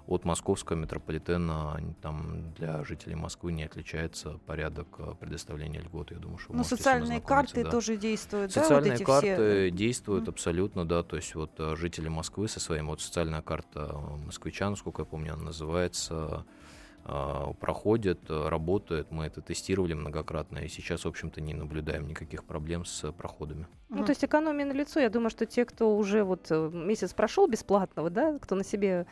от 0.07 0.25
московского 0.25 0.77
метрополитена 0.77 1.79
там 2.01 2.53
для 2.55 2.83
жителей 2.85 3.15
Москвы 3.17 3.53
не 3.53 3.65
отличается 3.65 4.39
порядок 4.47 4.89
э, 4.99 5.15
предоставления 5.21 5.81
льгот. 5.81 6.11
Я 6.11 6.17
думаю, 6.19 6.39
что 6.39 6.53
вы 6.53 6.59
Ну, 6.59 6.65
социальные 6.65 7.21
карты 7.21 7.65
да. 7.65 7.71
тоже 7.71 7.97
действуют, 7.97 8.53
да, 8.55 8.63
Социальные 8.63 8.93
вот 8.93 8.97
эти 8.97 9.05
карты 9.05 9.27
все? 9.37 9.71
действуют 9.71 10.23
Мгм. 10.23 10.31
абсолютно, 10.31 10.85
да. 10.89 11.03
То 11.03 11.17
есть 11.17 11.35
вот 11.35 11.51
жители 11.77 12.09
Москвы 12.09 12.49
со 12.49 12.61
своим, 12.61 12.87
вот 12.87 13.03
социальная 13.03 13.43
карта 13.43 13.95
москвичан, 14.25 14.75
сколько 14.75 15.03
я 15.03 15.07
помню, 15.07 15.35
она 15.35 15.45
называется, 15.45 16.47
э, 17.05 17.53
проходит, 17.61 18.19
э, 18.29 18.49
работает. 18.49 19.11
Мы 19.11 19.27
это 19.27 19.41
тестировали 19.41 19.95
многократно, 19.95 20.59
и 20.59 20.69
сейчас, 20.69 21.05
в 21.05 21.09
общем-то, 21.09 21.41
не 21.41 21.55
наблюдаем 21.55 22.07
никаких 22.07 22.45
проблем 22.45 22.85
с 22.85 23.13
проходами. 23.13 23.67
Ну, 23.89 24.05
то 24.05 24.11
есть 24.11 24.25
экономия 24.25 24.65
на 24.65 24.73
лицо. 24.73 25.01
Я 25.01 25.11
думаю, 25.11 25.31
что 25.31 25.47
те, 25.47 25.65
кто 25.65 25.97
уже 25.97 26.25
вот 26.25 26.47
э, 26.51 26.71
месяц 26.73 27.13
прошел 27.13 27.49
бесплатного, 27.49 28.11
да, 28.11 28.39
кто 28.39 28.55
на 28.55 28.65
себе 28.65 29.07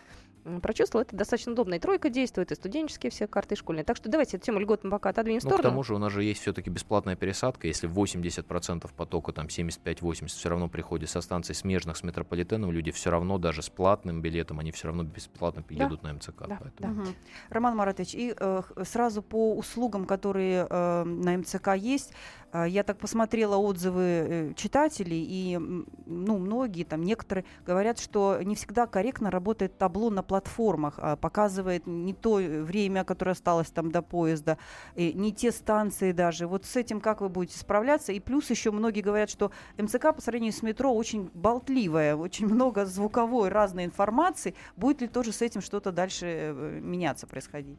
прочувствовал, 0.62 1.02
это 1.04 1.16
достаточно 1.16 1.52
удобно. 1.52 1.74
И 1.74 1.78
тройка 1.78 2.10
действует, 2.10 2.52
и 2.52 2.54
студенческие 2.54 3.10
все 3.10 3.26
карты, 3.26 3.54
и 3.54 3.58
школьные. 3.58 3.84
Так 3.84 3.96
что 3.96 4.08
давайте 4.08 4.36
эту 4.36 4.46
тему 4.46 4.58
льгот 4.60 4.84
мы 4.84 4.90
пока 4.90 5.10
отодвинем 5.10 5.40
в 5.40 5.44
Ну, 5.44 5.50
к 5.50 5.52
сторону. 5.54 5.70
тому 5.70 5.82
же 5.82 5.94
у 5.94 5.98
нас 5.98 6.12
же 6.12 6.22
есть 6.24 6.40
все-таки 6.40 6.70
бесплатная 6.70 7.16
пересадка. 7.16 7.66
Если 7.66 7.88
80% 7.88 8.90
потока, 8.96 9.32
там 9.32 9.46
75-80, 9.46 10.26
все 10.26 10.48
равно 10.48 10.68
приходит 10.68 11.10
со 11.10 11.20
станций 11.20 11.54
смежных 11.54 11.96
с 11.96 12.02
метрополитеном, 12.02 12.70
люди 12.72 12.90
все 12.90 13.10
равно 13.10 13.38
даже 13.38 13.62
с 13.62 13.68
платным 13.68 14.20
билетом, 14.22 14.58
они 14.58 14.72
все 14.72 14.88
равно 14.88 15.04
бесплатно 15.04 15.64
едут 15.68 16.02
на 16.02 16.12
МЦК. 16.14 16.46
Да, 16.48 16.58
поэтому- 16.60 17.02
Мгм. 17.02 17.14
Роман 17.50 17.76
Маратович, 17.76 18.14
и 18.14 18.34
э, 18.38 18.62
сразу 18.84 19.22
по 19.22 19.54
услугам, 19.56 20.04
которые 20.06 20.66
э, 20.68 21.04
на 21.04 21.36
МЦК 21.38 21.74
есть, 21.76 22.12
я 22.52 22.82
так 22.82 22.98
посмотрела 22.98 23.56
отзывы 23.56 24.02
э, 24.02 24.52
читателей, 24.54 25.24
и 25.28 25.58
ну, 26.06 26.38
многие, 26.38 26.84
там 26.84 27.02
некоторые 27.02 27.44
говорят, 27.66 27.98
что 27.98 28.38
не 28.42 28.54
всегда 28.54 28.86
корректно 28.86 29.30
работает 29.30 29.76
табло 29.78 30.10
на 30.10 30.22
платформах, 30.22 30.94
а 30.98 31.16
показывает 31.16 31.86
не 31.86 32.14
то 32.14 32.36
время, 32.36 33.04
которое 33.04 33.32
осталось 33.32 33.70
там 33.70 33.90
до 33.90 34.02
поезда, 34.02 34.58
не 34.96 35.32
те 35.32 35.52
станции 35.52 36.12
даже. 36.12 36.46
Вот 36.46 36.64
с 36.64 36.76
этим 36.76 37.00
как 37.00 37.20
вы 37.20 37.28
будете 37.28 37.58
справляться? 37.58 38.12
И 38.12 38.20
плюс 38.20 38.50
еще 38.50 38.70
многие 38.70 39.00
говорят, 39.00 39.30
что 39.30 39.50
МЦК 39.76 40.14
по 40.14 40.20
сравнению 40.20 40.52
с 40.52 40.62
метро 40.62 40.94
очень 40.94 41.30
болтливая, 41.34 42.16
очень 42.16 42.46
много 42.46 42.86
звуковой 42.86 43.48
разной 43.48 43.84
информации. 43.84 44.54
Будет 44.76 45.00
ли 45.02 45.08
тоже 45.08 45.32
с 45.32 45.42
этим 45.42 45.60
что-то 45.60 45.92
дальше 45.92 46.26
э, 46.26 46.80
меняться, 46.80 47.26
происходить? 47.26 47.78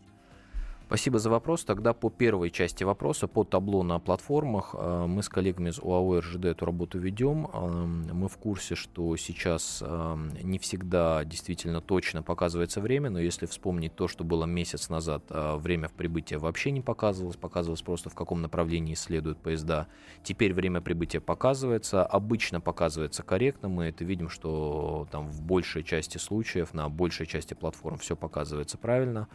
Спасибо 0.90 1.20
за 1.20 1.30
вопрос. 1.30 1.66
Тогда 1.66 1.94
по 1.94 2.10
первой 2.10 2.50
части 2.50 2.84
вопроса, 2.84 3.28
по 3.28 3.44
табло 3.44 3.84
на 3.84 4.00
платформах, 4.00 4.74
э, 4.74 5.06
мы 5.08 5.22
с 5.22 5.30
коллегами 5.30 5.70
из 5.70 5.78
УАО 5.78 6.20
РЖД 6.20 6.46
эту 6.46 6.66
работу 6.66 6.98
ведем. 6.98 7.46
Э, 7.54 7.86
Мы 8.12 8.28
в 8.28 8.38
курсе, 8.38 8.74
что 8.74 9.16
сейчас 9.16 9.84
э, 9.86 10.18
не 10.42 10.58
всегда 10.58 11.24
действительно 11.26 11.80
точно 11.80 12.24
показывается 12.24 12.82
время, 12.82 13.12
но 13.12 13.20
если 13.20 13.46
вспомнить 13.46 13.94
то, 13.96 14.08
что 14.08 14.24
было 14.24 14.46
месяц 14.46 14.90
назад, 14.90 15.26
э, 15.30 15.58
время 15.58 15.90
в 15.90 15.94
прибытии 15.94 16.34
вообще 16.34 16.72
не 16.72 16.82
показывалось, 16.82 17.38
показывалось 17.38 17.84
просто 17.84 18.10
в 18.10 18.16
каком 18.16 18.42
направлении 18.42 18.96
следуют 18.96 19.38
поезда. 19.38 19.86
Теперь 20.24 20.56
время 20.56 20.82
прибытия 20.82 21.20
показывается, 21.20 22.04
обычно 22.04 22.62
показывается 22.62 23.22
корректно, 23.22 23.70
мы 23.70 23.86
это 23.86 24.04
видим, 24.04 24.28
что 24.28 25.08
там 25.12 25.30
в 25.30 25.44
большей 25.44 25.84
части 25.84 26.18
случаев, 26.18 26.74
на 26.74 26.90
большей 26.90 27.28
части 27.28 27.54
платформ 27.54 28.00
все 28.00 28.16
показывается 28.16 28.80
правильно. 28.80 29.28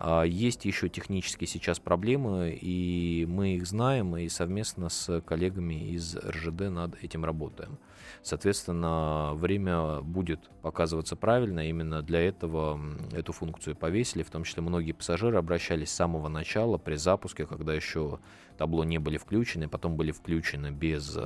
А, 0.00 0.22
Есть 0.22 0.64
еще 0.64 0.88
технические 0.88 1.48
сейчас 1.48 1.80
проблемы, 1.80 2.56
и 2.60 3.26
мы 3.28 3.56
их 3.56 3.66
знаем, 3.66 4.16
и 4.16 4.28
совместно 4.28 4.88
с 4.88 5.20
коллегами 5.22 5.90
из 5.90 6.16
РЖД 6.16 6.70
над 6.70 7.02
этим 7.02 7.24
работаем. 7.24 7.78
Соответственно, 8.22 9.32
время 9.34 10.00
будет 10.00 10.48
показываться 10.62 11.16
правильно, 11.16 11.68
именно 11.68 12.02
для 12.02 12.20
этого 12.20 12.80
эту 13.12 13.32
функцию 13.32 13.74
повесили, 13.74 14.22
в 14.22 14.30
том 14.30 14.44
числе 14.44 14.62
многие 14.62 14.92
пассажиры 14.92 15.36
обращались 15.36 15.90
с 15.90 15.94
самого 15.94 16.28
начала 16.28 16.78
при 16.78 16.94
запуске, 16.94 17.44
когда 17.44 17.74
еще 17.74 18.20
табло 18.56 18.84
не 18.84 18.98
были 18.98 19.18
включены, 19.18 19.68
потом 19.68 19.96
были 19.96 20.12
включены 20.12 20.70
без 20.70 21.18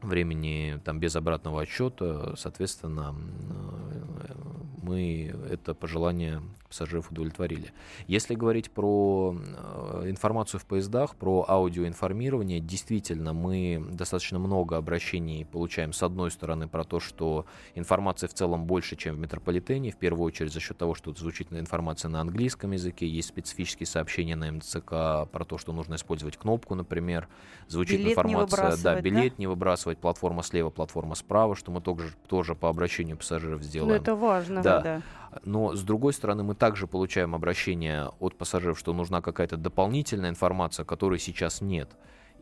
времени, 0.00 0.80
там, 0.84 0.98
без 0.98 1.16
обратного 1.16 1.62
отсчета, 1.62 2.34
соответственно, 2.36 3.14
э, 3.14 4.34
мы 4.82 5.32
это 5.48 5.74
пожелание 5.74 6.42
пассажиров 6.72 7.10
удовлетворили. 7.10 7.70
Если 8.06 8.34
говорить 8.34 8.70
про 8.70 9.36
э, 9.36 10.04
информацию 10.08 10.58
в 10.58 10.64
поездах, 10.64 11.14
про 11.16 11.44
аудиоинформирование, 11.46 12.60
действительно, 12.60 13.34
мы 13.34 13.84
достаточно 13.92 14.38
много 14.38 14.78
обращений 14.78 15.44
получаем, 15.44 15.92
с 15.92 16.02
одной 16.02 16.30
стороны, 16.30 16.68
про 16.68 16.84
то, 16.84 16.98
что 16.98 17.44
информации 17.74 18.26
в 18.26 18.32
целом 18.32 18.64
больше, 18.64 18.96
чем 18.96 19.16
в 19.16 19.18
метрополитене, 19.18 19.90
в 19.90 19.96
первую 19.96 20.24
очередь 20.26 20.52
за 20.52 20.60
счет 20.60 20.78
того, 20.78 20.94
что 20.94 21.12
звучит 21.12 21.52
информация 21.52 22.08
на 22.08 22.22
английском 22.22 22.72
языке, 22.72 23.06
есть 23.06 23.28
специфические 23.28 23.86
сообщения 23.86 24.34
на 24.34 24.50
МЦК 24.50 25.30
про 25.30 25.44
то, 25.46 25.58
что 25.58 25.74
нужно 25.74 25.96
использовать 25.96 26.38
кнопку, 26.38 26.74
например, 26.74 27.28
звучит 27.68 28.00
Билет 28.00 28.12
информация, 28.12 28.46
да, 28.48 28.56
выбрасывать, 28.56 28.82
да? 28.82 29.00
билет 29.02 29.38
не 29.38 29.46
выбрасывать, 29.46 29.98
платформа 29.98 30.42
слева, 30.42 30.70
платформа 30.70 31.16
справа, 31.16 31.54
что 31.54 31.70
мы 31.70 31.82
тоже, 31.82 32.14
тоже 32.28 32.54
по 32.54 32.70
обращению 32.70 33.18
пассажиров 33.18 33.60
Ну, 33.60 33.66
сделаем. 33.66 34.00
это 34.00 34.14
важно. 34.14 34.62
Да. 34.62 35.02
Но, 35.44 35.74
с 35.74 35.82
другой 35.82 36.12
стороны, 36.12 36.42
мы 36.42 36.54
также 36.54 36.86
получаем 36.86 37.34
обращения 37.34 38.10
от 38.20 38.36
пассажиров, 38.36 38.78
что 38.78 38.92
нужна 38.92 39.20
какая-то 39.22 39.56
дополнительная 39.56 40.30
информация, 40.30 40.84
которой 40.84 41.18
сейчас 41.18 41.60
нет. 41.60 41.90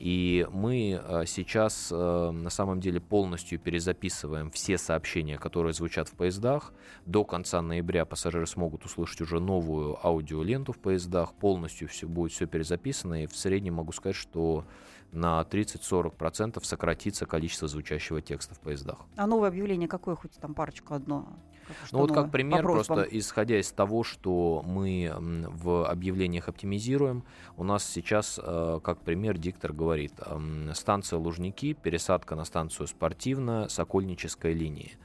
И 0.00 0.46
мы 0.50 0.98
э, 1.02 1.24
сейчас 1.26 1.90
э, 1.92 2.30
на 2.30 2.48
самом 2.48 2.80
деле 2.80 3.00
полностью 3.00 3.58
перезаписываем 3.58 4.50
все 4.50 4.78
сообщения, 4.78 5.36
которые 5.36 5.74
звучат 5.74 6.08
в 6.08 6.12
поездах. 6.12 6.72
До 7.04 7.22
конца 7.22 7.60
ноября 7.60 8.06
пассажиры 8.06 8.46
смогут 8.46 8.86
услышать 8.86 9.20
уже 9.20 9.40
новую 9.40 9.98
аудиоленту 10.04 10.72
в 10.72 10.78
поездах. 10.78 11.34
Полностью 11.34 11.86
все, 11.86 12.06
будет 12.06 12.32
все 12.32 12.46
перезаписано. 12.46 13.24
И 13.24 13.26
в 13.26 13.36
среднем 13.36 13.74
могу 13.74 13.92
сказать, 13.92 14.16
что 14.16 14.64
на 15.12 15.40
30-40% 15.42 16.62
сократится 16.64 17.26
количество 17.26 17.68
звучащего 17.68 18.20
текста 18.20 18.54
в 18.54 18.60
поездах. 18.60 18.98
А 19.16 19.26
новое 19.26 19.48
объявление 19.48 19.88
какое, 19.88 20.14
хоть 20.14 20.32
там 20.32 20.54
парочку 20.54 20.94
одно? 20.94 21.28
Как- 21.66 21.76
Ну 21.92 21.98
вот 22.00 22.08
новое? 22.10 22.22
как 22.24 22.32
пример, 22.32 22.58
По 22.62 22.72
просьбам. 22.72 22.96
просто 22.98 23.18
исходя 23.18 23.58
из 23.60 23.70
того, 23.70 24.02
что 24.02 24.62
мы 24.66 25.12
в 25.16 25.88
объявлениях 25.88 26.48
оптимизируем, 26.48 27.24
у 27.56 27.64
нас 27.64 27.84
сейчас, 27.84 28.40
э, 28.42 28.80
как 28.82 29.00
пример, 29.02 29.38
диктор 29.38 29.72
говорит, 29.72 30.14
станция 30.74 31.18
Лужники, 31.18 31.74
пересадка 31.74 32.34
на 32.34 32.44
станцию 32.44 32.88
Спортивная, 32.88 33.68
Сокольническая 33.68 34.52
линии. 34.52 34.96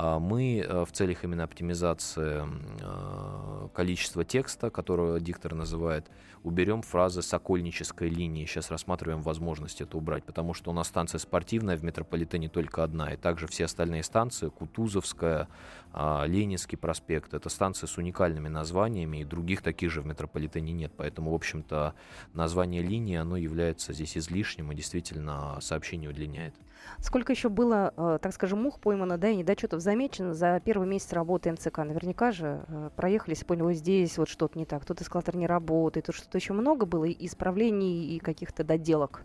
А 0.00 0.20
мы 0.20 0.60
э, 0.60 0.84
в 0.84 0.92
целях 0.92 1.24
именно 1.24 1.42
оптимизации 1.42 2.44
э, 2.80 3.68
количества 3.74 4.24
текста, 4.24 4.70
которого 4.70 5.18
диктор 5.18 5.56
называет, 5.56 6.06
уберем 6.44 6.82
фразы 6.82 7.20
«сокольнической 7.20 8.08
линии». 8.08 8.46
Сейчас 8.46 8.70
рассматриваем 8.70 9.22
возможность 9.22 9.80
это 9.80 9.98
убрать, 9.98 10.22
потому 10.22 10.54
что 10.54 10.70
у 10.70 10.72
нас 10.72 10.86
станция 10.86 11.18
спортивная 11.18 11.76
в 11.76 11.82
метрополитене 11.82 12.48
только 12.48 12.84
одна, 12.84 13.12
и 13.12 13.16
также 13.16 13.48
все 13.48 13.64
остальные 13.64 14.04
станции, 14.04 14.50
Кутузовская, 14.50 15.48
Ленинский 15.94 16.78
проспект, 16.78 17.34
это 17.34 17.48
станции 17.48 17.86
с 17.86 17.98
уникальными 17.98 18.48
названиями, 18.48 19.18
и 19.18 19.24
других 19.24 19.62
таких 19.62 19.90
же 19.90 20.02
в 20.02 20.06
метрополитене 20.06 20.72
нет. 20.72 20.92
Поэтому, 20.96 21.30
в 21.30 21.34
общем-то, 21.34 21.94
название 22.34 22.82
линии, 22.82 23.16
оно 23.16 23.36
является 23.36 23.92
здесь 23.92 24.16
излишним 24.16 24.72
и 24.72 24.74
действительно 24.74 25.58
сообщение 25.60 26.10
удлиняет. 26.10 26.54
Сколько 26.98 27.32
еще 27.32 27.48
было, 27.48 27.92
э, 27.96 28.18
так 28.20 28.32
скажем, 28.32 28.62
мух 28.62 28.80
поймано, 28.80 29.18
да, 29.18 29.28
и 29.28 29.36
недочетов 29.36 29.80
замечено 29.80 30.34
за 30.34 30.60
первый 30.64 30.88
месяц 30.88 31.12
работы 31.12 31.52
МЦК? 31.52 31.78
Наверняка 31.78 32.32
же 32.32 32.64
э, 32.68 32.90
проехались, 32.96 33.44
поняли, 33.44 33.74
здесь 33.74 34.18
вот 34.18 34.28
что-то 34.28 34.58
не 34.58 34.64
так, 34.64 34.84
тут 34.84 35.00
эскалатор 35.00 35.36
не 35.36 35.46
работает, 35.46 36.06
тут 36.06 36.14
что-то 36.14 36.38
еще 36.38 36.52
много 36.52 36.86
было, 36.86 37.10
исправлений, 37.10 38.16
и 38.16 38.18
каких-то 38.18 38.64
доделок. 38.64 39.24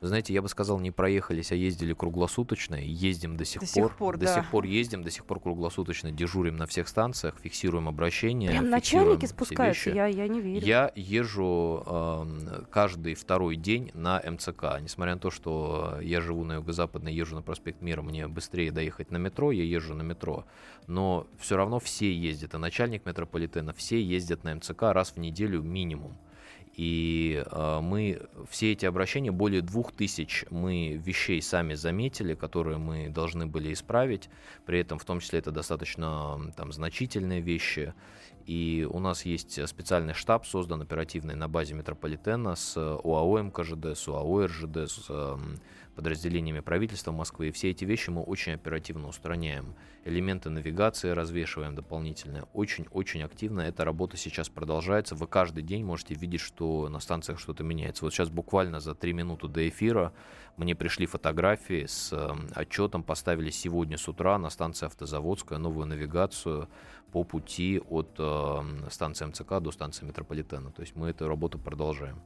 Знаете, 0.00 0.32
я 0.32 0.40
бы 0.40 0.48
сказал, 0.48 0.80
не 0.80 0.90
проехались, 0.90 1.52
а 1.52 1.54
ездили 1.54 1.92
круглосуточно. 1.92 2.76
И 2.76 2.88
ездим 2.88 3.36
до 3.36 3.44
сих 3.44 3.60
До 3.60 3.66
пор. 3.66 3.90
сих 3.90 3.96
пор, 3.98 4.16
до 4.16 4.26
да. 4.26 4.34
сих 4.34 4.50
пор 4.50 4.64
ездим, 4.64 5.02
до 5.02 5.10
сих 5.10 5.26
пор 5.26 5.40
круглосуточно 5.40 6.10
дежурим 6.10 6.56
на 6.56 6.66
всех 6.66 6.88
станциях, 6.88 7.34
фиксируем 7.42 7.86
обращения. 7.86 8.48
Прям 8.48 8.70
начальники 8.70 9.26
спускаются, 9.26 9.90
я, 9.90 10.06
я 10.06 10.26
не 10.26 10.40
верю. 10.40 10.66
Я 10.66 10.90
езжу 10.94 11.84
эм, 11.86 12.66
каждый 12.70 13.14
второй 13.14 13.56
день 13.56 13.90
на 13.92 14.22
МЦК. 14.24 14.80
Несмотря 14.80 15.14
на 15.14 15.20
то, 15.20 15.30
что 15.30 15.98
я 16.00 16.22
живу 16.22 16.44
на 16.44 16.54
юго-западной, 16.54 17.12
езжу 17.12 17.34
на 17.34 17.42
проспект 17.42 17.82
Мира, 17.82 18.00
мне 18.00 18.26
быстрее 18.26 18.72
доехать 18.72 19.10
на 19.10 19.18
метро, 19.18 19.52
я 19.52 19.64
езжу 19.64 19.94
на 19.94 20.02
метро. 20.02 20.46
Но 20.86 21.26
все 21.38 21.56
равно 21.56 21.78
все 21.78 22.10
ездят, 22.12 22.54
и 22.54 22.56
начальник 22.56 23.04
метрополитена, 23.04 23.74
все 23.74 24.02
ездят 24.02 24.44
на 24.44 24.54
МЦК 24.54 24.82
раз 24.82 25.10
в 25.10 25.18
неделю 25.18 25.62
минимум. 25.62 26.16
И 26.80 27.44
э, 27.44 27.80
мы 27.82 28.22
все 28.48 28.72
эти 28.72 28.86
обращения, 28.86 29.30
более 29.30 29.60
двух 29.60 29.92
тысяч 29.92 30.46
мы 30.48 30.94
вещей 30.94 31.42
сами 31.42 31.74
заметили, 31.74 32.34
которые 32.34 32.78
мы 32.78 33.10
должны 33.10 33.46
были 33.46 33.74
исправить. 33.74 34.30
При 34.64 34.78
этом, 34.78 34.98
в 34.98 35.04
том 35.04 35.20
числе, 35.20 35.40
это 35.40 35.50
достаточно 35.50 36.40
там, 36.56 36.72
значительные 36.72 37.42
вещи. 37.42 37.92
И 38.46 38.88
у 38.90 38.98
нас 38.98 39.26
есть 39.26 39.68
специальный 39.68 40.14
штаб, 40.14 40.46
создан 40.46 40.80
оперативный 40.80 41.34
на 41.34 41.48
базе 41.48 41.74
метрополитена 41.74 42.56
с 42.56 42.78
ОАО 42.78 43.42
МКЖД, 43.42 43.94
с 43.94 44.08
ОАО 44.08 44.46
РЖД, 44.46 44.76
с 44.90 45.04
эм, 45.10 45.60
подразделениями 46.00 46.60
правительства 46.60 47.12
Москвы. 47.12 47.48
И 47.48 47.50
все 47.52 47.68
эти 47.68 47.84
вещи 47.84 48.08
мы 48.08 48.22
очень 48.22 48.54
оперативно 48.54 49.06
устраняем. 49.06 49.74
Элементы 50.06 50.48
навигации 50.48 51.10
развешиваем 51.10 51.74
дополнительные. 51.74 52.44
Очень-очень 52.54 53.22
активно 53.22 53.60
эта 53.60 53.84
работа 53.84 54.16
сейчас 54.16 54.48
продолжается. 54.48 55.14
Вы 55.14 55.26
каждый 55.26 55.62
день 55.62 55.84
можете 55.84 56.14
видеть, 56.14 56.40
что 56.40 56.88
на 56.88 57.00
станциях 57.00 57.38
что-то 57.38 57.64
меняется. 57.64 58.06
Вот 58.06 58.14
сейчас 58.14 58.30
буквально 58.30 58.80
за 58.80 58.94
три 58.94 59.12
минуты 59.12 59.46
до 59.48 59.68
эфира 59.68 60.14
мне 60.56 60.74
пришли 60.74 61.04
фотографии 61.04 61.84
с 61.84 62.14
э, 62.14 62.30
отчетом, 62.54 63.02
поставили 63.02 63.50
сегодня 63.50 63.98
с 63.98 64.08
утра 64.08 64.38
на 64.38 64.48
станции 64.48 64.86
Автозаводская 64.86 65.58
новую 65.58 65.86
навигацию 65.86 66.70
по 67.12 67.24
пути 67.24 67.78
от 67.78 68.14
э, 68.18 68.88
станции 68.88 69.26
МЦК 69.26 69.60
до 69.60 69.70
станции 69.70 70.06
метрополитена. 70.06 70.70
То 70.72 70.80
есть 70.80 70.96
мы 70.96 71.10
эту 71.10 71.28
работу 71.28 71.58
продолжаем. 71.58 72.22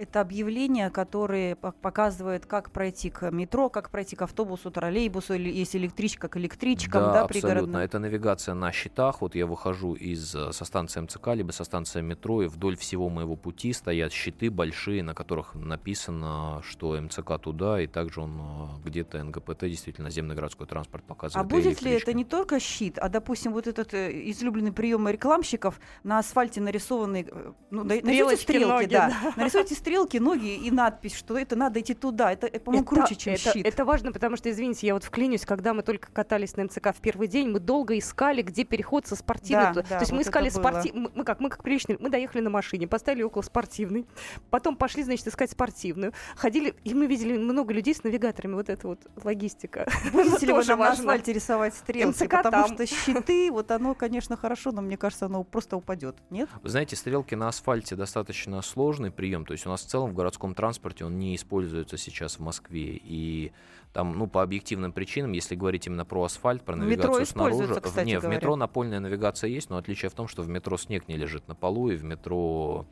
Это 0.00 0.22
объявления, 0.22 0.88
которые 0.88 1.52
пок- 1.56 1.74
показывают, 1.82 2.46
как 2.46 2.70
пройти 2.70 3.10
к 3.10 3.30
метро, 3.30 3.68
как 3.68 3.90
пройти 3.90 4.16
к 4.16 4.22
автобусу, 4.22 4.70
троллейбусу, 4.70 5.34
или 5.34 5.50
есть 5.50 5.76
электричка 5.76 6.26
к 6.28 6.38
электричкам, 6.38 7.02
да, 7.02 7.12
да, 7.12 7.22
абсолютно. 7.24 7.76
Это 7.76 7.98
навигация 7.98 8.54
на 8.54 8.72
счетах. 8.72 9.20
Вот 9.20 9.34
я 9.34 9.44
выхожу 9.44 9.92
из, 9.92 10.34
э, 10.34 10.52
со 10.52 10.64
станции 10.64 11.00
МЦК, 11.02 11.34
либо 11.34 11.52
со 11.52 11.64
станции 11.64 12.00
метро, 12.00 12.42
и 12.42 12.46
вдоль 12.46 12.78
всего 12.78 13.10
моего 13.10 13.36
пути 13.36 13.74
стоят 13.74 14.10
щиты 14.14 14.50
большие, 14.50 15.02
на 15.02 15.12
которых 15.12 15.54
написано, 15.54 16.62
что 16.66 16.98
МЦК 16.98 17.38
туда, 17.38 17.78
и 17.82 17.86
также 17.86 18.22
он 18.22 18.40
э, 18.40 18.88
где-то 18.88 19.22
НГПТ, 19.22 19.60
действительно, 19.68 20.06
наземный 20.06 20.34
городской 20.34 20.66
транспорт 20.66 21.04
А 21.08 21.08
показывает. 21.08 21.46
и 21.46 21.54
будет 21.54 21.82
ли 21.82 21.90
это 21.92 22.14
не 22.14 22.24
только 22.24 22.58
щит, 22.58 22.98
а, 22.98 23.10
допустим, 23.10 23.52
вот 23.52 23.66
этот 23.66 23.92
э, 23.92 24.30
излюбленный 24.30 24.72
прием 24.72 25.06
рекламщиков 25.06 25.78
на 26.04 26.20
асфальте 26.20 26.62
нарисованные, 26.62 27.26
э, 27.30 27.52
ну, 27.70 27.84
на- 27.84 27.96
нарисуйте 27.96 28.42
стрелки, 28.42 28.66
ноги, 28.72 28.92
да, 28.94 29.08
да. 29.22 29.32
нарисуйте 29.36 29.74
стрелки, 29.74 29.89
ноги 29.96 30.56
и 30.56 30.70
надпись, 30.70 31.14
что 31.14 31.38
это 31.38 31.56
надо 31.56 31.80
идти 31.80 31.94
туда. 31.94 32.32
Это, 32.32 32.48
по-моему, 32.60 32.84
круче, 32.84 33.14
чем 33.14 33.34
это, 33.34 33.52
щит. 33.52 33.66
это 33.66 33.84
важно, 33.84 34.12
потому 34.12 34.36
что, 34.36 34.50
извините, 34.50 34.86
я 34.86 34.94
вот 34.94 35.04
вклинюсь, 35.04 35.44
когда 35.44 35.74
мы 35.74 35.82
только 35.82 36.10
катались 36.12 36.56
на 36.56 36.64
МЦК 36.64 36.94
в 36.94 37.00
первый 37.00 37.28
день, 37.28 37.48
мы 37.50 37.60
долго 37.60 37.98
искали, 37.98 38.42
где 38.42 38.64
переход 38.64 39.06
со 39.06 39.16
спортивной. 39.16 39.66
Да, 39.66 39.74
туда. 39.74 39.82
да, 39.82 39.96
То 39.96 40.02
есть 40.02 40.12
мы 40.12 40.18
вот 40.18 40.26
искали 40.26 40.48
это 40.48 40.60
было. 40.60 40.70
спортивную. 40.70 41.12
Мы 41.14 41.24
как, 41.24 41.40
мы 41.40 41.48
как 41.50 41.62
приличные, 41.62 41.98
мы 42.00 42.10
доехали 42.10 42.42
на 42.42 42.50
машине, 42.50 42.86
поставили 42.86 43.22
около 43.22 43.42
спортивной, 43.42 44.06
потом 44.50 44.76
пошли, 44.76 45.02
значит, 45.02 45.26
искать 45.26 45.50
спортивную. 45.50 46.12
Ходили, 46.36 46.74
и 46.84 46.94
мы 46.94 47.06
видели 47.06 47.36
много 47.36 47.72
людей 47.72 47.94
с 47.94 48.04
навигаторами, 48.04 48.54
вот 48.54 48.68
это 48.68 48.86
вот 48.86 49.00
логистика. 49.22 49.86
Будете 50.12 50.46
ли 50.46 50.52
вы 50.52 50.64
на 50.64 50.90
асфальте 50.90 51.32
рисовать 51.32 51.74
стрелки? 51.74 52.08
МЦК 52.08 52.42
Потому 52.42 52.68
там. 52.68 52.74
что 52.74 52.86
щиты, 52.86 53.50
вот 53.50 53.70
оно, 53.70 53.94
конечно, 53.94 54.36
хорошо, 54.36 54.72
но 54.72 54.82
мне 54.82 54.96
кажется, 54.96 55.26
оно 55.26 55.44
просто 55.44 55.76
упадет. 55.76 56.16
Нет? 56.30 56.48
Вы 56.62 56.68
знаете, 56.68 56.96
стрелки 56.96 57.34
на 57.34 57.48
асфальте 57.48 57.96
достаточно 57.96 58.62
сложный 58.62 59.10
прием. 59.10 59.44
То 59.44 59.52
есть 59.52 59.66
у 59.66 59.70
нас 59.70 59.79
в 59.86 59.90
целом 59.90 60.10
в 60.10 60.14
городском 60.14 60.54
транспорте 60.54 61.04
он 61.04 61.18
не 61.18 61.36
используется 61.36 61.96
сейчас 61.96 62.36
в 62.36 62.40
Москве. 62.40 63.00
И 63.02 63.52
там, 63.92 64.16
ну, 64.16 64.26
по 64.26 64.42
объективным 64.42 64.92
причинам, 64.92 65.32
если 65.32 65.54
говорить 65.54 65.86
именно 65.86 66.04
про 66.04 66.24
асфальт, 66.24 66.62
про 66.62 66.74
метро 66.74 66.86
навигацию 66.86 67.24
используется, 67.24 67.66
снаружи. 67.66 67.80
кстати 67.80 68.06
не, 68.06 68.18
в 68.18 68.22
говоря. 68.22 68.36
метро 68.36 68.56
напольная 68.56 69.00
навигация 69.00 69.48
есть, 69.48 69.70
но 69.70 69.76
отличие 69.76 70.10
в 70.10 70.14
том, 70.14 70.28
что 70.28 70.42
в 70.42 70.48
метро 70.48 70.76
снег 70.76 71.08
не 71.08 71.16
лежит 71.16 71.48
на 71.48 71.54
полу, 71.54 71.90
и 71.90 71.96
в 71.96 72.04
метро 72.04 72.86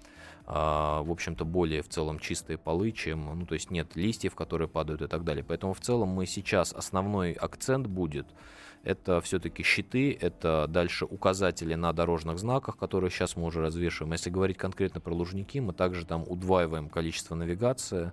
а, 0.51 1.03
в 1.03 1.11
общем-то, 1.11 1.45
более 1.45 1.83
в 1.83 1.91
целом 1.91 2.19
чистые 2.19 2.57
полы, 2.57 2.91
чем, 2.93 3.39
ну, 3.39 3.45
то 3.45 3.53
есть 3.53 3.71
нет 3.71 3.95
листьев, 3.97 4.35
которые 4.35 4.67
падают 4.67 5.03
и 5.03 5.07
так 5.07 5.23
далее. 5.23 5.45
Поэтому 5.45 5.75
в 5.75 5.81
целом 5.81 6.09
мы 6.09 6.25
сейчас, 6.25 6.73
основной 6.73 7.33
акцент 7.33 7.87
будет, 7.87 8.27
это 8.89 9.21
все-таки 9.21 9.63
щиты, 9.63 10.17
это 10.19 10.65
дальше 10.67 11.05
указатели 11.05 11.75
на 11.75 11.93
дорожных 11.93 12.39
знаках, 12.39 12.79
которые 12.79 13.11
сейчас 13.11 13.37
мы 13.37 13.45
уже 13.45 13.61
развешиваем. 13.61 14.13
Если 14.13 14.31
говорить 14.31 14.57
конкретно 14.57 14.99
про 14.99 15.13
Лужники, 15.13 15.61
мы 15.61 15.75
также 15.75 16.07
там 16.07 16.25
удваиваем 16.27 16.89
количество 16.89 17.35
навигации, 17.35 18.13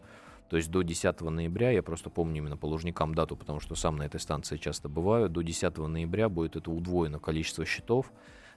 то 0.49 0.57
есть 0.57 0.69
до 0.69 0.81
10 0.81 1.21
ноября, 1.21 1.71
я 1.71 1.81
просто 1.81 2.09
помню 2.09 2.39
именно 2.39 2.57
по 2.57 2.65
Лужникам 2.65 3.15
дату, 3.15 3.37
потому 3.37 3.61
что 3.61 3.75
сам 3.75 3.95
на 3.95 4.03
этой 4.03 4.19
станции 4.19 4.57
часто 4.57 4.89
бываю, 4.89 5.29
до 5.29 5.43
10 5.43 5.77
ноября 5.77 6.27
будет 6.27 6.57
это 6.57 6.69
удвоено 6.69 7.19
количество 7.19 7.65
щитов 7.65 8.11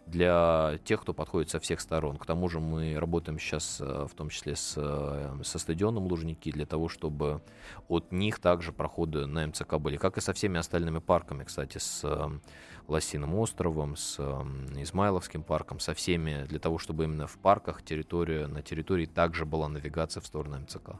для 0.09 0.79
тех, 0.85 1.03
кто 1.03 1.13
подходит 1.13 1.51
со 1.51 1.61
всех 1.61 1.81
сторон. 1.81 2.17
К 2.17 2.27
тому 2.27 2.49
же 2.49 2.61
мы 2.61 2.99
работаем 2.99 3.39
сейчас 3.39 3.81
э, 3.81 4.07
в 4.11 4.15
том 4.15 4.31
числе 4.31 4.57
с, 4.57 4.75
э, 4.77 5.43
со 5.45 5.59
стадионом 5.59 6.05
Лужники 6.07 6.51
для 6.51 6.67
того, 6.67 6.89
чтобы 6.89 7.43
от 7.89 8.11
них 8.13 8.39
также 8.39 8.73
проходы 8.73 9.27
на 9.27 9.47
МЦК 9.47 9.75
были, 9.75 9.97
как 9.97 10.19
и 10.19 10.21
со 10.21 10.33
всеми 10.33 10.59
остальными 10.59 10.99
парками, 10.99 11.45
кстати, 11.45 11.79
с 11.79 12.01
э, 12.05 12.29
Лосиным 12.89 13.35
островом, 13.35 13.97
с 13.97 14.19
Измайловским 14.77 15.43
парком, 15.43 15.79
со 15.79 15.93
всеми, 15.93 16.47
для 16.47 16.59
того, 16.59 16.79
чтобы 16.79 17.05
именно 17.05 17.27
в 17.27 17.37
парках 17.39 17.83
территория, 17.83 18.47
на 18.47 18.63
территории 18.63 19.05
также 19.05 19.45
была 19.45 19.69
навигация 19.69 20.23
в 20.23 20.27
сторону 20.27 20.59
МЦК. 20.61 20.93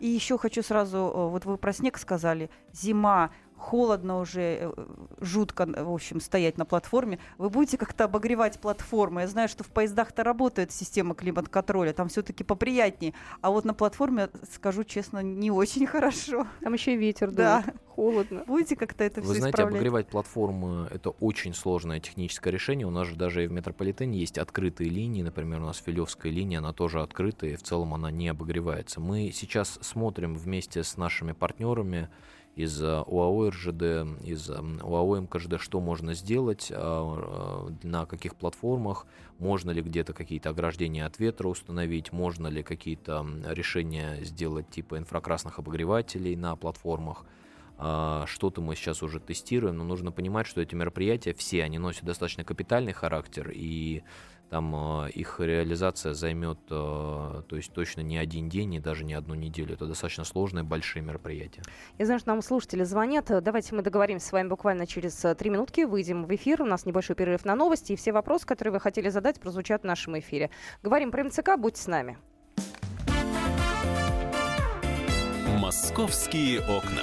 И 0.00 0.06
еще 0.06 0.38
хочу 0.38 0.62
сразу, 0.62 0.98
вот 1.30 1.44
вы 1.44 1.58
про 1.58 1.74
снег 1.74 1.98
сказали, 1.98 2.48
зима, 2.72 3.30
холодно 3.56 4.18
уже, 4.20 4.58
э, 4.60 4.72
жутко, 5.20 5.64
э, 5.64 5.82
в 5.82 5.92
общем, 5.92 6.20
стоять 6.20 6.58
на 6.58 6.64
платформе. 6.64 7.18
Вы 7.38 7.50
будете 7.50 7.78
как-то 7.78 8.04
обогревать 8.04 8.58
платформу? 8.60 9.20
Я 9.20 9.28
знаю, 9.28 9.48
что 9.48 9.64
в 9.64 9.68
поездах-то 9.68 10.22
работает 10.24 10.72
система 10.72 11.14
климат-контроля, 11.14 11.92
там 11.92 12.08
все-таки 12.08 12.44
поприятнее. 12.44 13.14
А 13.40 13.50
вот 13.50 13.64
на 13.64 13.74
платформе, 13.74 14.28
скажу 14.52 14.84
честно, 14.84 15.20
не 15.22 15.50
очень 15.50 15.86
хорошо. 15.86 16.46
Там 16.60 16.72
еще 16.74 16.94
и 16.94 16.96
ветер, 16.96 17.30
Да. 17.30 17.62
да. 17.66 17.74
Холодно. 17.96 18.44
Будете 18.46 18.76
как-то 18.76 19.04
это 19.04 19.22
Вы 19.22 19.28
все 19.32 19.34
знаете, 19.40 19.54
исправлять? 19.54 19.76
обогревать 19.76 20.08
платформы 20.08 20.86
это 20.90 21.10
очень 21.10 21.54
сложное 21.54 21.98
техническое 21.98 22.50
решение. 22.50 22.86
У 22.86 22.90
нас 22.90 23.08
же 23.08 23.16
даже 23.16 23.44
и 23.44 23.46
в 23.46 23.52
метрополитене 23.52 24.18
есть 24.18 24.36
открытые 24.36 24.90
линии. 24.90 25.22
Например, 25.22 25.62
у 25.62 25.64
нас 25.64 25.78
Филевская 25.78 26.30
линия, 26.30 26.58
она 26.58 26.74
тоже 26.74 27.00
открытая, 27.00 27.52
и 27.52 27.56
в 27.56 27.62
целом 27.62 27.94
она 27.94 28.10
не 28.10 28.28
обогревается. 28.28 29.00
Мы 29.00 29.30
сейчас 29.32 29.78
смотрим 29.80 30.34
вместе 30.36 30.84
с 30.84 30.98
нашими 30.98 31.32
партнерами 31.32 32.10
из 32.56 32.82
э, 32.82 32.86
ОАО 32.86 33.50
РЖД, 33.50 33.82
из 34.24 34.48
э, 34.48 34.54
ОАО 34.54 35.20
МКЖД, 35.20 35.60
что 35.60 35.78
можно 35.78 36.14
сделать, 36.14 36.68
э, 36.70 37.68
на 37.82 38.06
каких 38.06 38.34
платформах, 38.34 39.06
можно 39.38 39.70
ли 39.70 39.82
где-то 39.82 40.14
какие-то 40.14 40.50
ограждения 40.50 41.04
от 41.04 41.18
ветра 41.18 41.48
установить, 41.48 42.12
можно 42.12 42.48
ли 42.48 42.62
какие-то 42.62 43.26
решения 43.46 44.24
сделать 44.24 44.70
типа 44.70 44.96
инфракрасных 44.96 45.58
обогревателей 45.58 46.34
на 46.34 46.56
платформах. 46.56 47.24
Что-то 47.76 48.62
мы 48.62 48.74
сейчас 48.74 49.02
уже 49.02 49.20
тестируем, 49.20 49.76
но 49.76 49.84
нужно 49.84 50.10
понимать, 50.10 50.46
что 50.46 50.62
эти 50.62 50.74
мероприятия 50.74 51.34
все, 51.34 51.62
они 51.62 51.78
носят 51.78 52.04
достаточно 52.04 52.42
капитальный 52.42 52.94
характер, 52.94 53.52
и 53.54 54.02
там 54.50 55.04
э, 55.04 55.10
их 55.10 55.40
реализация 55.40 56.14
займет, 56.14 56.58
э, 56.70 57.42
то 57.46 57.56
есть 57.56 57.72
точно 57.72 58.00
не 58.00 58.16
один 58.16 58.48
день 58.48 58.74
и 58.74 58.80
даже 58.80 59.04
не 59.04 59.14
одну 59.14 59.34
неделю. 59.34 59.74
Это 59.74 59.86
достаточно 59.86 60.24
сложные, 60.24 60.62
большие 60.62 61.02
мероприятия. 61.02 61.62
Я 61.98 62.06
знаю, 62.06 62.20
что 62.20 62.28
нам 62.28 62.42
слушатели 62.42 62.84
звонят. 62.84 63.26
Давайте 63.42 63.74
мы 63.74 63.82
договоримся 63.82 64.28
с 64.28 64.32
вами 64.32 64.48
буквально 64.48 64.86
через 64.86 65.24
э, 65.24 65.34
три 65.34 65.50
минутки. 65.50 65.82
Выйдем 65.82 66.24
в 66.24 66.34
эфир. 66.34 66.62
У 66.62 66.66
нас 66.66 66.86
небольшой 66.86 67.16
перерыв 67.16 67.44
на 67.44 67.54
новости. 67.54 67.92
И 67.92 67.96
все 67.96 68.12
вопросы, 68.12 68.46
которые 68.46 68.72
вы 68.72 68.80
хотели 68.80 69.08
задать, 69.08 69.40
прозвучат 69.40 69.82
в 69.82 69.86
нашем 69.86 70.18
эфире. 70.18 70.50
Говорим 70.82 71.10
про 71.10 71.24
МЦК. 71.24 71.56
Будьте 71.58 71.82
с 71.82 71.86
нами. 71.86 72.18
Московские 75.58 76.60
окна. 76.60 77.02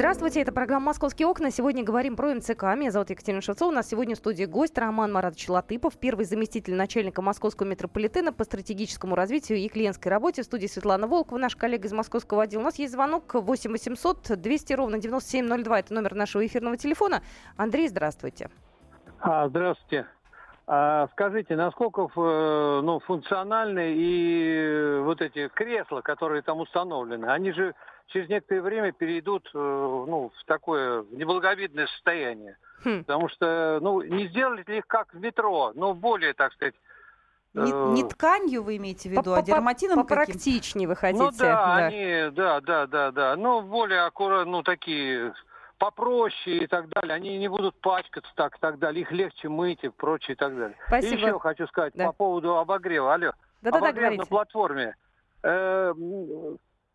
Здравствуйте, 0.00 0.40
это 0.40 0.50
программа 0.50 0.86
«Московские 0.86 1.28
окна». 1.28 1.50
Сегодня 1.50 1.84
говорим 1.84 2.16
про 2.16 2.34
МЦК. 2.34 2.62
Меня 2.74 2.90
зовут 2.90 3.10
Екатерина 3.10 3.42
Шевцова. 3.42 3.68
У 3.68 3.74
нас 3.74 3.86
сегодня 3.86 4.14
в 4.14 4.18
студии 4.18 4.44
гость 4.46 4.78
Роман 4.78 5.12
Маратович 5.12 5.50
Латыпов, 5.50 5.98
первый 5.98 6.24
заместитель 6.24 6.74
начальника 6.74 7.20
Московского 7.20 7.66
метрополитена 7.66 8.32
по 8.32 8.44
стратегическому 8.44 9.14
развитию 9.14 9.58
и 9.58 9.68
клиентской 9.68 10.10
работе. 10.10 10.40
В 10.40 10.46
студии 10.46 10.68
Светлана 10.68 11.06
Волкова, 11.06 11.38
наш 11.38 11.54
коллега 11.54 11.86
из 11.86 11.92
московского 11.92 12.44
отдела. 12.44 12.62
У 12.62 12.64
нас 12.64 12.78
есть 12.78 12.94
звонок 12.94 13.34
8 13.34 13.70
800 13.70 14.40
200 14.40 14.72
ровно 14.72 14.96
9702. 14.96 15.78
Это 15.80 15.92
номер 15.92 16.14
нашего 16.14 16.46
эфирного 16.46 16.78
телефона. 16.78 17.22
Андрей, 17.58 17.86
здравствуйте. 17.86 18.48
А, 19.18 19.48
здравствуйте. 19.48 20.06
А, 20.72 21.08
скажите, 21.08 21.56
насколько 21.56 22.02
э, 22.02 22.80
ну, 22.84 23.00
функциональны 23.00 23.92
и 23.92 25.00
вот 25.02 25.20
эти 25.20 25.48
кресла, 25.48 26.00
которые 26.00 26.42
там 26.42 26.60
установлены, 26.60 27.26
они 27.26 27.50
же 27.50 27.74
через 28.06 28.28
некоторое 28.28 28.60
время 28.60 28.92
перейдут 28.92 29.50
э, 29.52 29.58
ну, 29.58 30.30
в 30.32 30.44
такое 30.44 31.04
неблаговидное 31.10 31.88
состояние. 31.88 32.56
Хм. 32.84 33.00
Потому 33.00 33.28
что, 33.30 33.80
ну, 33.82 34.00
не 34.02 34.28
сделали 34.28 34.62
ли 34.64 34.78
их 34.78 34.86
как 34.86 35.12
в 35.12 35.18
метро, 35.18 35.72
но 35.74 35.92
более, 35.92 36.34
так 36.34 36.52
сказать, 36.52 36.76
Не, 37.52 37.72
э, 37.72 37.92
не 37.94 38.04
тканью 38.04 38.62
вы 38.62 38.76
имеете 38.76 39.08
в 39.08 39.12
виду, 39.12 39.34
а 39.34 39.42
дерматином 39.42 40.04
каким? 40.04 40.18
Попрактичнее 40.18 40.86
вы 40.86 40.94
хотите. 40.94 41.24
Ну 41.24 41.32
да, 41.36 41.74
они, 41.74 42.30
да, 42.30 42.60
да, 42.60 42.86
да, 42.86 43.10
да. 43.10 43.34
Ну, 43.34 43.62
более 43.62 44.02
аккуратно, 44.02 44.52
ну, 44.52 44.62
такие 44.62 45.34
попроще 45.80 46.58
и 46.58 46.66
так 46.68 46.88
далее. 46.90 47.14
Они 47.14 47.36
не 47.38 47.48
будут 47.48 47.74
пачкаться 47.80 48.30
так 48.36 48.56
и 48.56 48.60
так 48.60 48.78
далее. 48.78 49.00
Их 49.02 49.10
легче 49.10 49.48
мыть 49.48 49.82
и 49.82 49.88
прочее 49.88 50.34
и 50.34 50.38
так 50.38 50.54
далее. 50.56 50.76
Спасибо. 50.86 51.14
И 51.14 51.18
еще 51.18 51.38
хочу 51.40 51.66
сказать 51.66 51.94
Да. 51.96 52.06
по 52.06 52.12
поводу 52.12 52.56
обогрева. 52.58 53.14
Алло. 53.14 53.32
Да-да-да, 53.62 53.78
обогрев 53.88 54.02
на 54.02 54.10
говорите. 54.10 54.28
платформе. 54.28 54.96
Э, 55.42 55.92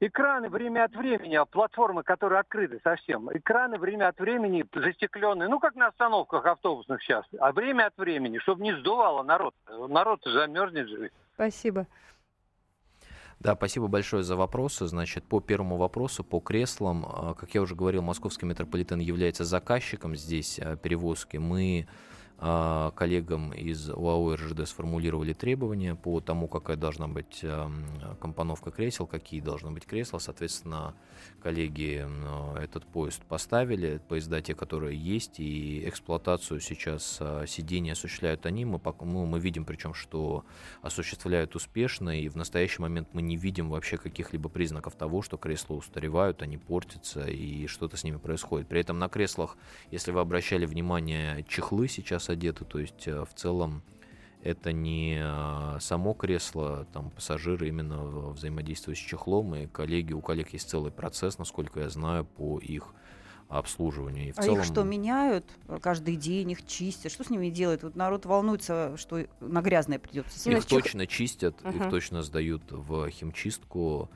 Экраны 0.01 0.49
время 0.49 0.83
от 0.83 0.93
времени, 0.93 1.35
а 1.35 1.45
платформы, 1.45 2.03
которые 2.03 2.41
открыты 2.41 2.81
совсем, 2.83 3.29
экраны 3.31 3.77
время 3.79 4.09
от 4.09 4.19
времени 4.19 4.65
застекленные, 4.75 5.47
ну, 5.47 5.57
как 5.59 5.75
на 5.75 5.87
остановках 5.87 6.45
автобусных 6.45 7.01
сейчас, 7.01 7.25
а 7.39 7.53
время 7.53 7.85
от 7.87 7.97
времени, 7.97 8.37
чтобы 8.39 8.61
не 8.61 8.73
сдувало 8.77 9.23
народ. 9.23 9.55
Народ 9.87 10.19
замерзнет 10.25 10.89
же. 10.89 11.11
Спасибо. 11.35 11.87
Да, 13.39 13.55
спасибо 13.55 13.87
большое 13.87 14.23
за 14.23 14.35
вопросы. 14.35 14.87
Значит, 14.87 15.25
по 15.25 15.39
первому 15.39 15.77
вопросу, 15.77 16.23
по 16.23 16.39
креслам, 16.39 17.05
а, 17.07 17.33
как 17.33 17.53
я 17.53 17.61
уже 17.61 17.75
говорил, 17.75 18.01
московский 18.01 18.45
метрополитен 18.45 18.99
является 18.99 19.43
заказчиком 19.43 20.15
здесь 20.15 20.59
а, 20.59 20.75
перевозки. 20.77 21.37
Мы 21.37 21.87
коллегам 22.37 23.53
из 23.53 23.89
УАО 23.89 24.35
РЖД 24.35 24.67
сформулировали 24.67 25.33
требования 25.33 25.95
по 25.95 26.19
тому, 26.19 26.47
какая 26.47 26.75
должна 26.75 27.07
быть 27.07 27.39
ам, 27.43 27.85
компоновка 28.19 28.71
кресел, 28.71 29.07
какие 29.07 29.39
должны 29.39 29.71
быть 29.71 29.85
кресла. 29.85 30.19
Соответственно, 30.19 30.95
коллеги 31.41 32.03
м, 32.03 32.57
этот 32.57 32.85
поезд 32.85 33.21
поставили, 33.23 34.01
поезда 34.09 34.41
те, 34.41 34.53
которые 34.53 34.97
есть, 34.97 35.39
и 35.39 35.87
эксплуатацию 35.87 36.59
сейчас 36.59 37.17
а, 37.21 37.45
сидений 37.47 37.93
осуществляют 37.93 38.45
они. 38.45 38.65
Мы, 38.65 38.81
ну, 39.01 39.25
мы 39.25 39.39
видим 39.39 39.63
причем, 39.63 39.93
что 39.93 40.43
осуществляют 40.81 41.55
успешно, 41.55 42.19
и 42.19 42.27
в 42.27 42.35
настоящий 42.35 42.81
момент 42.81 43.09
мы 43.13 43.21
не 43.21 43.37
видим 43.37 43.69
вообще 43.69 43.97
каких-либо 43.97 44.49
признаков 44.49 44.95
того, 44.95 45.21
что 45.21 45.37
кресла 45.37 45.75
устаревают, 45.75 46.41
они 46.41 46.57
портятся 46.57 47.25
и 47.25 47.67
что-то 47.67 47.95
с 47.95 48.03
ними 48.03 48.17
происходит. 48.17 48.67
При 48.67 48.81
этом 48.81 48.99
на 48.99 49.07
креслах, 49.07 49.57
если 49.91 50.11
вы 50.11 50.19
обращали 50.19 50.65
внимание, 50.65 51.45
чехлы 51.47 51.87
сейчас 51.87 52.24
одеты, 52.29 52.65
то 52.65 52.79
есть 52.79 53.07
э, 53.07 53.23
в 53.25 53.33
целом 53.33 53.81
это 54.41 54.71
не 54.71 55.19
э, 55.19 55.79
само 55.79 56.13
кресло, 56.13 56.85
там 56.93 57.09
пассажиры 57.09 57.67
именно 57.67 58.03
взаимодействуют 58.31 58.97
с 58.99 59.01
чехлом, 59.01 59.55
и 59.55 59.67
коллеги, 59.67 60.13
у 60.13 60.21
коллег 60.21 60.53
есть 60.53 60.69
целый 60.69 60.91
процесс, 60.91 61.37
насколько 61.39 61.79
я 61.79 61.89
знаю, 61.89 62.25
по 62.25 62.59
их 62.59 62.93
обслуживанию. 63.47 64.29
И 64.29 64.31
в 64.31 64.37
А 64.37 64.43
целом, 64.43 64.59
их 64.59 64.65
что, 64.65 64.83
меняют 64.83 65.45
каждый 65.81 66.15
день, 66.15 66.51
их 66.51 66.65
чистят? 66.65 67.11
Что 67.11 67.23
с 67.23 67.29
ними 67.29 67.49
делают? 67.49 67.83
Вот 67.83 67.95
народ 67.95 68.25
волнуется, 68.25 68.95
что 68.97 69.25
на 69.39 69.61
грязное 69.61 69.99
придется 69.99 70.49
Их 70.49 70.65
чех- 70.65 70.67
точно 70.67 71.07
чистят, 71.07 71.61
их 71.63 71.75
Мгм. 71.77 71.89
точно 71.89 72.21
сдают 72.23 72.63
в 72.71 73.09
химчистку, 73.09 74.09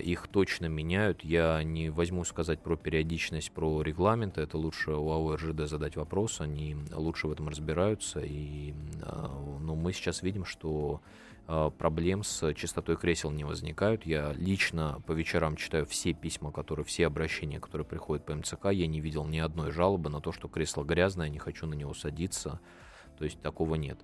их 0.00 0.28
точно 0.28 0.66
меняют. 0.66 1.24
Я 1.24 1.62
не 1.64 1.90
возьму 1.90 2.24
сказать 2.24 2.60
про 2.60 2.76
периодичность, 2.76 3.50
про 3.50 3.82
регламенты. 3.82 4.40
Это 4.40 4.56
лучше 4.56 4.92
у 4.92 5.10
АО 5.10 5.34
РЖД 5.36 5.68
задать 5.68 5.96
вопрос. 5.96 6.40
Они 6.40 6.76
лучше 6.92 7.26
в 7.26 7.32
этом 7.32 7.48
разбираются. 7.48 8.20
И, 8.20 8.72
а, 9.02 9.36
ну, 9.60 9.74
мы 9.74 9.92
сейчас 9.92 10.22
видим, 10.22 10.44
что 10.44 11.00
а, 11.46 11.70
проблем 11.70 12.22
с 12.22 12.54
чистотой 12.54 12.96
кресел 12.96 13.32
не 13.32 13.42
возникают. 13.42 14.06
Я 14.06 14.32
лично 14.32 15.02
по 15.06 15.12
вечерам 15.12 15.56
читаю 15.56 15.86
все 15.86 16.12
письма, 16.12 16.52
которые, 16.52 16.84
все 16.84 17.06
обращения, 17.06 17.58
которые 17.58 17.86
приходят 17.86 18.24
по 18.24 18.34
МЦК. 18.34 18.66
Я 18.70 18.86
не 18.86 19.00
видел 19.00 19.26
ни 19.26 19.38
одной 19.38 19.72
жалобы 19.72 20.08
на 20.08 20.20
то, 20.20 20.30
что 20.30 20.48
кресло 20.48 20.84
грязное, 20.84 21.28
не 21.28 21.38
хочу 21.38 21.66
на 21.66 21.74
него 21.74 21.94
садиться. 21.94 22.60
То 23.18 23.24
есть 23.24 23.40
такого 23.40 23.74
нет. 23.74 23.98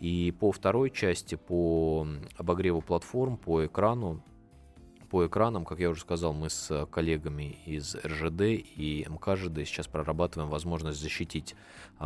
И 0.00 0.34
по 0.40 0.50
второй 0.50 0.90
части, 0.90 1.34
по 1.34 2.06
обогреву 2.36 2.80
платформ, 2.80 3.36
по 3.36 3.66
экрану, 3.66 4.22
по 5.10 5.26
экранам, 5.26 5.64
как 5.64 5.80
я 5.80 5.90
уже 5.90 6.00
сказал, 6.02 6.32
мы 6.32 6.48
с 6.48 6.86
коллегами 6.86 7.58
из 7.66 7.96
РЖД 7.96 8.42
и 8.42 9.06
МКЖД 9.08 9.66
сейчас 9.66 9.88
прорабатываем 9.88 10.48
возможность 10.48 11.00
защитить 11.00 11.56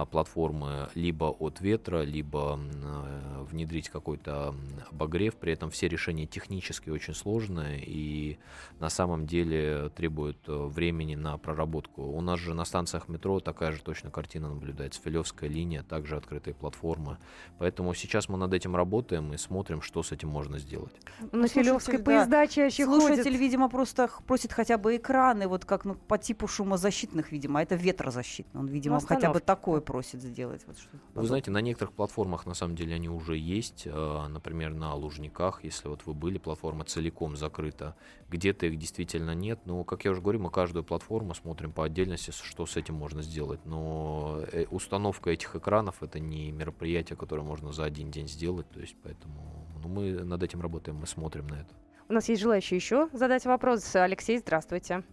платформы 0.05 0.89
либо 0.97 1.27
от 1.27 1.61
ветра, 1.61 2.03
либо 2.03 2.59
э, 2.59 3.45
внедрить 3.45 3.89
какой-то 3.89 4.53
обогрев. 4.91 5.37
При 5.37 5.53
этом 5.53 5.71
все 5.71 5.87
решения 5.87 6.27
технически 6.27 6.91
очень 6.91 7.15
сложные 7.15 7.81
и 7.87 8.39
на 8.81 8.91
самом 8.91 9.25
деле 9.27 9.91
требуют 9.91 10.39
э, 10.49 10.53
времени 10.53 11.15
на 11.15 11.39
проработку. 11.39 12.03
У 12.03 12.21
нас 12.21 12.41
же 12.41 12.55
на 12.55 12.65
станциях 12.65 13.09
метро 13.09 13.39
такая 13.39 13.71
же 13.71 13.83
точно 13.83 14.11
картина 14.11 14.49
наблюдается. 14.49 15.01
Филевская 15.01 15.49
линия, 15.49 15.85
также 15.85 16.17
открытые 16.17 16.55
платформы. 16.55 17.19
Поэтому 17.59 17.95
сейчас 17.95 18.29
мы 18.29 18.37
над 18.37 18.53
этим 18.53 18.75
работаем 18.75 19.33
и 19.33 19.37
смотрим, 19.37 19.81
что 19.81 20.03
с 20.03 20.11
этим 20.11 20.29
можно 20.29 20.59
сделать. 20.59 20.95
На 21.21 21.47
Слушатель, 21.47 21.63
Филевской 21.63 21.99
да. 21.99 22.05
поезда 22.05 22.47
чаще 22.49 22.85
Слушатель, 22.85 23.23
ходят. 23.23 23.41
видимо, 23.41 23.69
просто 23.69 24.11
просит 24.27 24.53
хотя 24.53 24.77
бы 24.77 24.97
экраны, 24.97 25.47
вот 25.47 25.65
как 25.65 25.85
ну, 25.85 25.95
по 25.95 26.19
типу 26.19 26.49
шумозащитных, 26.49 27.31
видимо, 27.31 27.61
а 27.61 27.63
это 27.63 27.77
ветрозащитный. 27.77 28.61
Он, 28.61 28.67
видимо, 28.67 28.99
Ну, 29.01 29.07
хотя 29.07 29.33
бы 29.33 29.39
такое 29.39 29.84
просит 29.85 30.21
сделать. 30.23 30.63
Вот 30.67 30.77
что-то 30.79 30.97
Вы 30.97 31.01
подобное. 31.09 31.29
знаете, 31.29 31.51
на 31.53 31.61
некоторых 31.61 31.95
платформах 31.95 32.47
на 32.47 32.55
самом 32.55 32.75
деле 32.75 32.95
они 32.97 33.09
уже 33.09 33.37
есть. 33.37 33.83
э, 33.87 34.27
Например, 34.29 34.75
на 34.75 34.95
Лужниках, 34.95 35.63
если 35.63 35.89
вот 35.89 36.05
вы 36.07 36.15
были, 36.15 36.39
платформа 36.39 36.85
целиком 36.85 37.37
закрыта. 37.37 37.95
Где-то 38.29 38.67
их 38.67 38.79
действительно 38.79 39.35
нет. 39.35 39.61
Но, 39.67 39.85
как 39.85 40.05
я 40.05 40.11
уже 40.11 40.21
говорю, 40.21 40.41
мы 40.41 40.51
каждую 40.51 40.83
платформу 40.83 41.35
смотрим 41.35 41.73
по 41.73 41.85
отдельности, 41.85 42.33
что 42.33 42.67
с 42.67 42.77
этим 42.77 42.95
можно 42.95 43.23
сделать. 43.23 43.61
Но 43.65 44.41
э, 44.53 44.67
установка 44.71 45.31
этих 45.31 45.55
экранов 45.55 46.03
это 46.03 46.19
не 46.19 46.51
мероприятие, 46.51 47.17
которое 47.17 47.43
можно 47.43 47.73
за 47.73 47.85
один 47.85 48.11
день 48.11 48.27
сделать. 48.27 48.69
То 48.71 48.81
есть, 48.81 48.97
поэтому 49.03 49.69
ну, 49.83 49.89
мы 49.89 50.13
над 50.25 50.43
этим 50.43 50.61
работаем, 50.61 50.97
мы 50.97 51.07
смотрим 51.07 51.47
на 51.47 51.55
это. 51.55 51.75
У 52.09 52.13
нас 52.13 52.29
есть 52.29 52.43
желающие 52.43 52.77
еще 52.77 53.09
задать 53.13 53.47
вопрос. 53.47 53.95
Алексей, 53.97 54.39
здравствуйте. 54.39 55.05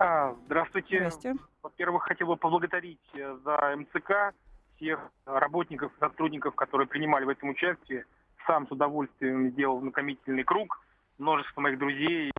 А, 0.00 0.34
здравствуйте. 0.46 0.96
Здрасте. 0.96 1.34
Во-первых, 1.62 2.04
хотел 2.04 2.28
бы 2.28 2.36
поблагодарить 2.38 2.98
э, 3.12 3.36
за 3.44 3.76
МЦК 3.76 4.34
всех 4.76 4.98
работников 5.26 5.92
и 5.94 6.00
сотрудников, 6.00 6.54
которые 6.54 6.88
принимали 6.88 7.26
в 7.26 7.28
этом 7.28 7.50
участие. 7.50 8.06
Сам 8.46 8.66
с 8.66 8.70
удовольствием 8.70 9.52
делал 9.52 9.78
знакомительный 9.80 10.42
круг. 10.42 10.82
Множество 11.18 11.60
моих 11.60 11.78
друзей. 11.78 12.32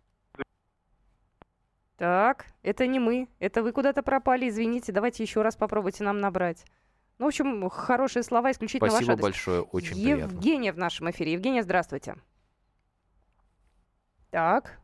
Так, 1.98 2.46
это 2.64 2.88
не 2.88 2.98
мы. 2.98 3.28
Это 3.38 3.62
вы 3.62 3.70
куда-то 3.70 4.02
пропали, 4.02 4.48
извините. 4.48 4.90
Давайте 4.90 5.22
еще 5.22 5.42
раз 5.42 5.54
попробуйте 5.54 6.02
нам 6.02 6.18
набрать. 6.18 6.64
Ну, 7.18 7.26
в 7.26 7.28
общем, 7.28 7.70
хорошие 7.70 8.24
слова 8.24 8.50
исключительно 8.50 8.90
Спасибо 8.90 9.12
адрес. 9.12 9.22
большое, 9.22 9.62
очень 9.62 9.94
приятно. 9.94 10.34
Евгения 10.34 10.72
в 10.72 10.78
нашем 10.78 11.08
эфире. 11.12 11.34
Евгения, 11.34 11.62
здравствуйте. 11.62 12.16
Так. 14.32 14.81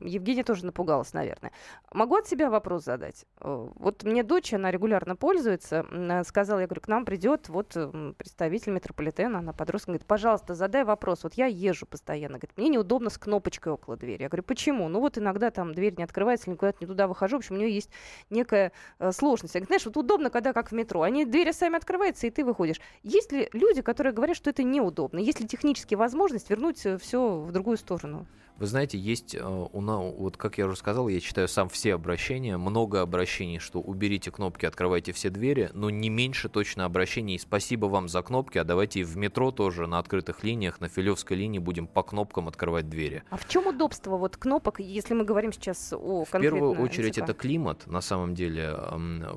Евгения 0.00 0.44
тоже 0.44 0.66
напугалась, 0.66 1.12
наверное. 1.12 1.52
Могу 1.92 2.16
от 2.16 2.26
себя 2.26 2.50
вопрос 2.50 2.84
задать? 2.84 3.26
Э, 3.40 3.68
вот 3.74 4.04
мне 4.04 4.22
дочь, 4.22 4.52
она 4.52 4.70
регулярно 4.70 5.16
пользуется. 5.16 5.86
Э, 5.90 6.24
сказала, 6.24 6.60
я 6.60 6.66
говорю, 6.66 6.80
к 6.80 6.88
нам 6.88 7.04
придет 7.04 7.48
вот 7.48 7.76
представитель 8.16 8.72
метрополитена, 8.72 9.38
она 9.38 9.52
подросток, 9.52 9.88
говорит, 9.88 10.06
пожалуйста, 10.06 10.54
задай 10.54 10.84
вопрос. 10.84 11.24
Вот 11.24 11.34
я 11.34 11.46
езжу 11.46 11.86
постоянно. 11.86 12.38
Говорит, 12.38 12.56
мне 12.56 12.68
неудобно 12.68 13.10
с 13.10 13.18
кнопочкой 13.18 13.72
около 13.72 13.96
двери. 13.96 14.22
Я 14.22 14.28
говорю, 14.28 14.42
почему? 14.42 14.88
Ну 14.88 15.00
вот 15.00 15.18
иногда 15.18 15.50
там 15.50 15.74
дверь 15.74 15.94
не 15.96 16.04
открывается, 16.04 16.50
или 16.50 16.56
куда-то 16.56 16.78
не 16.80 16.86
туда 16.86 17.06
выхожу. 17.06 17.36
В 17.36 17.40
общем, 17.40 17.56
у 17.56 17.58
нее 17.58 17.72
есть 17.72 17.90
некая 18.30 18.72
э, 18.98 19.12
сложность. 19.12 19.54
Я 19.54 19.60
говорю, 19.60 19.68
знаешь, 19.68 19.86
вот 19.86 19.96
удобно, 19.96 20.30
когда 20.30 20.52
как 20.52 20.70
в 20.70 20.74
метро. 20.74 21.02
Они 21.02 21.24
двери 21.24 21.52
сами 21.52 21.76
открываются, 21.76 22.26
и 22.26 22.30
ты 22.30 22.44
выходишь. 22.44 22.80
Есть 23.02 23.32
ли 23.32 23.48
люди, 23.52 23.82
которые 23.82 24.12
говорят, 24.12 24.36
что 24.36 24.50
это 24.50 24.62
неудобно? 24.62 25.18
Есть 25.18 25.40
ли 25.40 25.46
технические 25.46 25.98
возможности 25.98 26.50
вернуть 26.50 26.86
все 27.00 27.38
в 27.38 27.52
другую 27.52 27.76
сторону? 27.76 28.26
Вы 28.60 28.66
знаете, 28.66 28.98
есть 28.98 29.34
э, 29.34 29.42
у 29.42 29.80
нас, 29.80 30.14
вот 30.18 30.36
как 30.36 30.58
я 30.58 30.66
уже 30.66 30.76
сказал, 30.76 31.08
я 31.08 31.18
читаю 31.20 31.48
сам 31.48 31.70
все 31.70 31.94
обращения, 31.94 32.58
много 32.58 33.00
обращений, 33.00 33.58
что 33.58 33.80
уберите 33.80 34.30
кнопки, 34.30 34.66
открывайте 34.66 35.12
все 35.12 35.30
двери, 35.30 35.70
но 35.72 35.88
не 35.88 36.10
меньше 36.10 36.50
точно 36.50 36.84
обращений. 36.84 37.38
Спасибо 37.38 37.86
вам 37.86 38.10
за 38.10 38.20
кнопки, 38.20 38.58
а 38.58 38.64
давайте 38.64 39.00
и 39.00 39.02
в 39.02 39.16
метро 39.16 39.50
тоже 39.50 39.86
на 39.86 39.98
открытых 39.98 40.44
линиях, 40.44 40.78
на 40.78 40.90
Филевской 40.90 41.38
линии 41.38 41.58
будем 41.58 41.86
по 41.86 42.02
кнопкам 42.02 42.48
открывать 42.48 42.90
двери. 42.90 43.22
А 43.30 43.38
в 43.38 43.48
чем 43.48 43.66
удобство 43.66 44.18
вот 44.18 44.36
кнопок, 44.36 44.78
если 44.78 45.14
мы 45.14 45.24
говорим 45.24 45.54
сейчас 45.54 45.94
о 45.94 46.26
В 46.26 46.30
первую 46.30 46.78
очередь 46.82 47.16
МЦК? 47.16 47.22
это 47.22 47.32
климат, 47.32 47.86
на 47.86 48.02
самом 48.02 48.34
деле. 48.34 48.78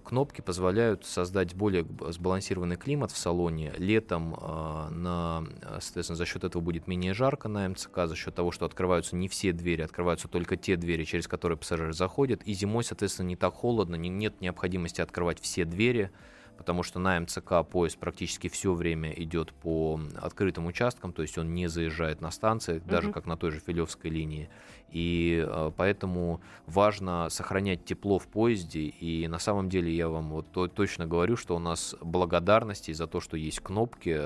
Кнопки 0.03 0.41
позволяют 0.41 1.05
создать 1.05 1.55
более 1.55 1.85
сбалансированный 2.09 2.75
климат 2.75 3.11
в 3.11 3.17
салоне. 3.17 3.71
Летом, 3.77 4.35
а, 4.37 4.89
на, 4.89 5.45
соответственно, 5.79 6.17
за 6.17 6.25
счет 6.25 6.43
этого 6.43 6.61
будет 6.61 6.87
менее 6.87 7.13
жарко 7.13 7.47
на 7.47 7.69
МЦК, 7.69 7.99
за 8.07 8.17
счет 8.17 8.35
того, 8.35 8.51
что 8.51 8.65
открываются 8.65 9.12
открываются 9.13 9.15
не 9.15 9.27
все 9.27 9.53
двери, 9.53 9.81
открываются 9.83 10.27
только 10.27 10.57
те 10.57 10.75
двери, 10.75 11.03
через 11.05 11.27
которые 11.27 11.57
пассажиры 11.57 11.93
заходят. 11.93 12.41
И 12.43 12.53
зимой, 12.53 12.83
соответственно, 12.83 13.27
не 13.27 13.35
так 13.35 13.53
холодно, 13.53 13.95
не, 13.95 14.09
нет 14.09 14.41
необходимости 14.41 15.01
открывать 15.01 15.39
все 15.39 15.65
двери, 15.65 16.09
потому 16.57 16.83
что 16.83 16.99
на 16.99 17.19
МЦК 17.19 17.63
поезд 17.69 17.97
практически 17.97 18.47
все 18.47 18.73
время 18.73 19.11
идет 19.11 19.53
по 19.53 19.99
открытым 20.21 20.65
участкам, 20.65 21.13
то 21.13 21.21
есть 21.21 21.37
он 21.37 21.53
не 21.53 21.67
заезжает 21.67 22.21
на 22.21 22.31
станции, 22.31 22.75
mm-hmm. 22.75 22.89
даже 22.89 23.11
как 23.11 23.25
на 23.25 23.37
той 23.37 23.51
же 23.51 23.59
Филевской 23.59 24.11
линии. 24.11 24.49
И 24.93 25.43
э, 25.45 25.71
поэтому 25.75 26.39
важно 26.67 27.27
сохранять 27.29 27.83
тепло 27.83 28.19
в 28.19 28.27
поезде. 28.27 28.81
И 28.81 29.27
на 29.27 29.39
самом 29.39 29.67
деле 29.67 29.91
я 29.91 30.07
вам 30.07 30.29
вот 30.29 30.51
то, 30.51 30.67
точно 30.67 31.07
говорю, 31.07 31.35
что 31.35 31.55
у 31.55 31.59
нас 31.59 31.95
благодарности 31.99 32.93
за 32.93 33.07
то, 33.07 33.19
что 33.19 33.35
есть 33.35 33.59
кнопки, 33.59 34.19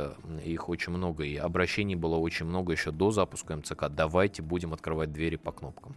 их 0.44 0.68
очень 0.68 0.92
много, 0.92 1.24
и 1.24 1.38
обращений 1.38 1.96
было 1.96 2.18
очень 2.18 2.46
много 2.46 2.74
еще 2.74 2.92
до 2.92 3.12
запуска 3.12 3.56
МЦК. 3.56 3.88
Давайте 3.90 4.42
будем 4.42 4.74
открывать 4.74 5.14
двери 5.14 5.38
по 5.38 5.54
кнопкам. 5.54 5.96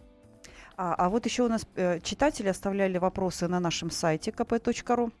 А, 0.77 0.95
а 0.95 1.09
вот 1.09 1.25
еще 1.25 1.43
у 1.43 1.49
нас 1.49 1.67
э, 1.75 1.99
читатели 1.99 2.47
оставляли 2.47 2.97
вопросы 2.97 3.47
на 3.49 3.59
нашем 3.59 3.91
сайте 3.91 4.31
kp.ru. 4.31 5.11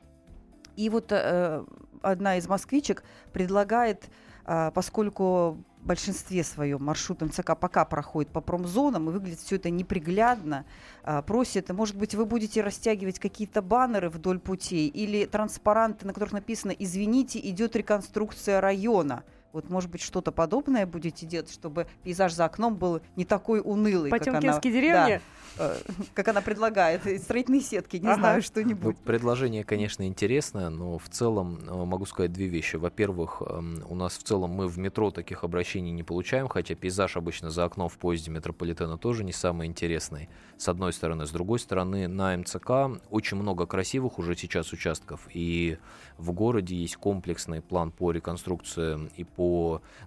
И 0.77 0.89
вот 0.89 1.11
э, 1.11 1.65
одна 2.01 2.37
из 2.37 2.47
москвичек 2.47 3.03
предлагает, 3.33 4.09
поскольку 4.45 5.57
в 5.81 5.87
большинстве 5.87 6.43
своем 6.43 6.83
маршрут 6.83 7.21
МЦК 7.21 7.57
пока 7.57 7.85
проходит 7.85 8.31
по 8.31 8.41
промзонам, 8.41 9.09
и 9.09 9.13
выглядит 9.13 9.39
все 9.39 9.55
это 9.55 9.69
неприглядно, 9.69 10.65
э, 11.03 11.21
просит, 11.23 11.69
может 11.69 11.95
быть, 11.95 12.15
вы 12.15 12.25
будете 12.25 12.61
растягивать 12.61 13.19
какие-то 13.19 13.61
баннеры 13.61 14.09
вдоль 14.09 14.39
путей 14.39 14.87
или 14.87 15.25
транспаранты, 15.25 16.05
на 16.05 16.13
которых 16.13 16.33
написано 16.33 16.71
«Извините, 16.71 17.39
идет 17.39 17.75
реконструкция 17.75 18.61
района». 18.61 19.23
Вот, 19.53 19.69
может 19.69 19.89
быть, 19.89 20.01
что-то 20.01 20.31
подобное 20.31 20.85
будете 20.85 21.25
делать, 21.25 21.51
чтобы 21.51 21.87
пейзаж 22.03 22.33
за 22.33 22.45
окном 22.45 22.75
был 22.75 23.01
не 23.15 23.25
такой 23.25 23.61
унылый, 23.63 24.09
Потемкинские 24.09 24.71
деревни? 24.71 25.21
Да, 25.57 25.73
э, 25.73 25.77
как 26.13 26.29
она 26.29 26.41
предлагает. 26.41 27.01
Строительные 27.21 27.61
сетки, 27.61 27.97
не 27.97 28.07
ага. 28.07 28.15
знаю, 28.15 28.41
что-нибудь. 28.41 28.95
Ну, 28.97 29.03
предложение, 29.03 29.65
конечно, 29.65 30.07
интересное, 30.07 30.69
но 30.69 30.97
в 30.97 31.09
целом 31.09 31.59
э, 31.67 31.85
могу 31.85 32.05
сказать 32.05 32.31
две 32.31 32.47
вещи. 32.47 32.77
Во-первых, 32.77 33.41
эм, 33.45 33.83
у 33.89 33.95
нас 33.95 34.17
в 34.17 34.23
целом 34.23 34.51
мы 34.51 34.67
в 34.67 34.77
метро 34.77 35.11
таких 35.11 35.43
обращений 35.43 35.91
не 35.91 36.03
получаем, 36.03 36.47
хотя 36.47 36.75
пейзаж 36.75 37.17
обычно 37.17 37.49
за 37.49 37.65
окном 37.65 37.89
в 37.89 37.97
поезде 37.97 38.31
метрополитена 38.31 38.97
тоже 38.97 39.25
не 39.25 39.33
самый 39.33 39.67
интересный, 39.67 40.29
с 40.57 40.69
одной 40.69 40.93
стороны. 40.93 41.25
С 41.25 41.31
другой 41.31 41.59
стороны, 41.59 42.07
на 42.07 42.37
МЦК 42.37 43.01
очень 43.09 43.35
много 43.35 43.65
красивых 43.65 44.17
уже 44.17 44.37
сейчас 44.37 44.71
участков, 44.71 45.27
и 45.33 45.77
в 46.17 46.31
городе 46.31 46.75
есть 46.75 46.95
комплексный 46.95 47.61
план 47.61 47.91
по 47.91 48.11
реконструкции 48.11 49.09
и 49.17 49.23
по 49.23 49.40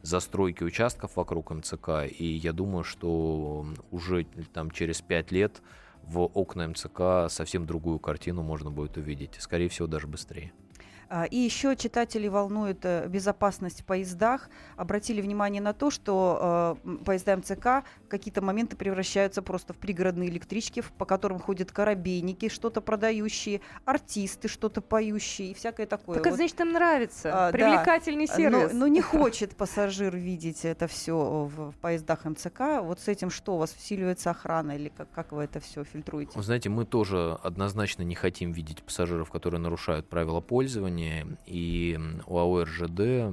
застройке 0.02 0.64
участков 0.64 1.16
вокруг 1.16 1.50
МЦК. 1.50 1.88
И 2.18 2.26
я 2.26 2.52
думаю, 2.52 2.84
что 2.84 3.66
уже 3.90 4.24
там 4.52 4.70
через 4.70 5.00
пять 5.02 5.32
лет 5.32 5.62
в 6.02 6.20
окна 6.20 6.68
МЦК 6.68 7.28
совсем 7.28 7.66
другую 7.66 7.98
картину 7.98 8.42
можно 8.42 8.70
будет 8.70 8.96
увидеть. 8.96 9.36
Скорее 9.38 9.68
всего, 9.68 9.86
даже 9.86 10.06
быстрее. 10.06 10.52
А, 11.08 11.24
и 11.24 11.36
еще 11.36 11.76
читатели 11.76 12.28
волнует 12.28 12.84
э, 12.84 13.06
безопасность 13.08 13.82
в 13.82 13.84
поездах. 13.84 14.48
Обратили 14.76 15.20
внимание 15.20 15.60
на 15.62 15.72
то, 15.72 15.90
что 15.90 16.78
э, 16.84 16.96
поезда 17.04 17.36
МЦК 17.36 17.84
в 18.04 18.08
какие-то 18.08 18.42
моменты 18.42 18.76
превращаются 18.76 19.42
просто 19.42 19.72
в 19.72 19.76
пригородные 19.76 20.28
электрички, 20.28 20.82
по 20.98 21.04
которым 21.04 21.38
ходят 21.38 21.72
корабейники, 21.72 22.48
что-то 22.48 22.80
продающие, 22.80 23.60
артисты, 23.84 24.48
что-то 24.48 24.80
поющие 24.80 25.50
и 25.50 25.54
всякое 25.54 25.86
такое. 25.86 26.16
Так 26.16 26.26
вот. 26.26 26.36
значит, 26.36 26.60
им 26.60 26.72
нравится. 26.72 27.48
А, 27.48 27.52
Привлекательный 27.52 28.26
да. 28.26 28.36
сервис. 28.36 28.72
Но, 28.72 28.78
но 28.80 28.86
не 28.86 29.00
хочет 29.02 29.56
пассажир 29.56 30.16
видеть 30.16 30.64
это 30.64 30.86
все 30.86 31.16
в, 31.16 31.72
в 31.72 31.76
поездах 31.78 32.24
МЦК. 32.24 32.80
Вот 32.82 33.00
с 33.00 33.08
этим 33.08 33.30
что, 33.30 33.56
у 33.56 33.58
вас 33.58 33.74
усиливается 33.74 34.30
охрана 34.30 34.72
или 34.72 34.88
как, 34.88 35.10
как 35.10 35.32
вы 35.32 35.44
это 35.44 35.60
все 35.60 35.84
фильтруете? 35.84 36.32
Вы 36.34 36.42
знаете, 36.42 36.68
мы 36.68 36.84
тоже 36.84 37.38
однозначно 37.42 38.02
не 38.02 38.14
хотим 38.14 38.52
видеть 38.52 38.82
пассажиров, 38.82 39.30
которые 39.30 39.60
нарушают 39.60 40.08
правила 40.08 40.40
пользования 40.40 40.93
оборудование, 40.94 41.26
и 41.46 41.98
у 42.26 42.38
АО 42.38 42.64
РЖД 42.64 43.00
э, 43.00 43.32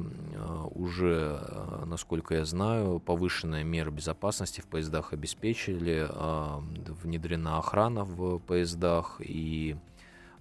уже, 0.75 1.39
э, 1.41 1.83
насколько 1.85 2.35
я 2.35 2.45
знаю, 2.45 2.99
повышенная 2.99 3.63
мера 3.63 3.91
безопасности 3.91 4.61
в 4.61 4.67
поездах 4.67 5.13
обеспечили, 5.13 6.07
э, 6.09 6.59
внедрена 7.03 7.57
охрана 7.57 8.03
в 8.03 8.39
поездах 8.39 9.17
и 9.19 9.75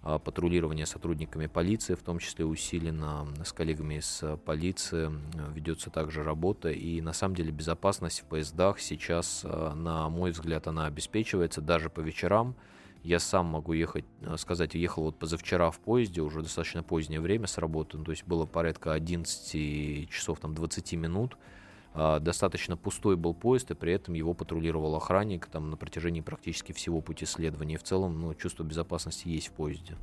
патрулирование 0.02 0.86
сотрудниками 0.86 1.46
полиции, 1.46 1.94
в 1.94 2.02
том 2.02 2.20
числе 2.20 2.46
усилено 2.46 3.28
с 3.44 3.52
коллегами 3.52 3.96
из 3.98 4.24
полиции, 4.46 5.12
ведется 5.54 5.90
также 5.90 6.22
работа, 6.22 6.70
и 6.70 7.02
на 7.02 7.12
самом 7.12 7.34
деле 7.34 7.50
безопасность 7.52 8.20
в 8.20 8.24
поездах 8.24 8.80
сейчас, 8.80 9.44
на 9.44 10.08
мой 10.08 10.30
взгляд, 10.30 10.68
она 10.68 10.86
обеспечивается 10.86 11.60
даже 11.60 11.90
по 11.90 12.00
вечерам, 12.00 12.54
я 13.02 13.18
сам 13.18 13.46
могу 13.46 13.72
ехать, 13.72 14.04
э, 14.20 14.36
сказать, 14.36 14.74
ехал 14.74 15.04
вот 15.04 15.18
позавчера 15.18 15.70
в 15.70 15.78
поезде, 15.78 16.20
уже 16.20 16.42
достаточно 16.42 16.82
позднее 16.82 17.20
время 17.20 17.46
с 17.46 17.58
работы, 17.58 17.98
ну, 17.98 18.04
то 18.04 18.10
есть 18.10 18.24
было 18.26 18.46
порядка 18.46 18.92
11 18.92 20.08
часов, 20.10 20.40
там, 20.40 20.54
20 20.54 20.96
минут. 20.96 21.36
А, 21.92 22.20
достаточно 22.20 22.76
пустой 22.76 23.16
был 23.16 23.34
поезд, 23.34 23.70
и 23.70 23.74
при 23.74 23.92
этом 23.92 24.14
его 24.14 24.32
патрулировал 24.32 24.94
охранник 24.94 25.46
там, 25.46 25.70
на 25.70 25.76
протяжении 25.76 26.20
практически 26.20 26.72
всего 26.72 27.00
пути 27.00 27.26
следования. 27.26 27.74
И 27.74 27.78
в 27.78 27.82
целом 27.82 28.20
ну, 28.20 28.34
чувство 28.34 28.62
безопасности 28.62 29.28
есть 29.28 29.48
в 29.48 29.52
поезде. 29.52 29.96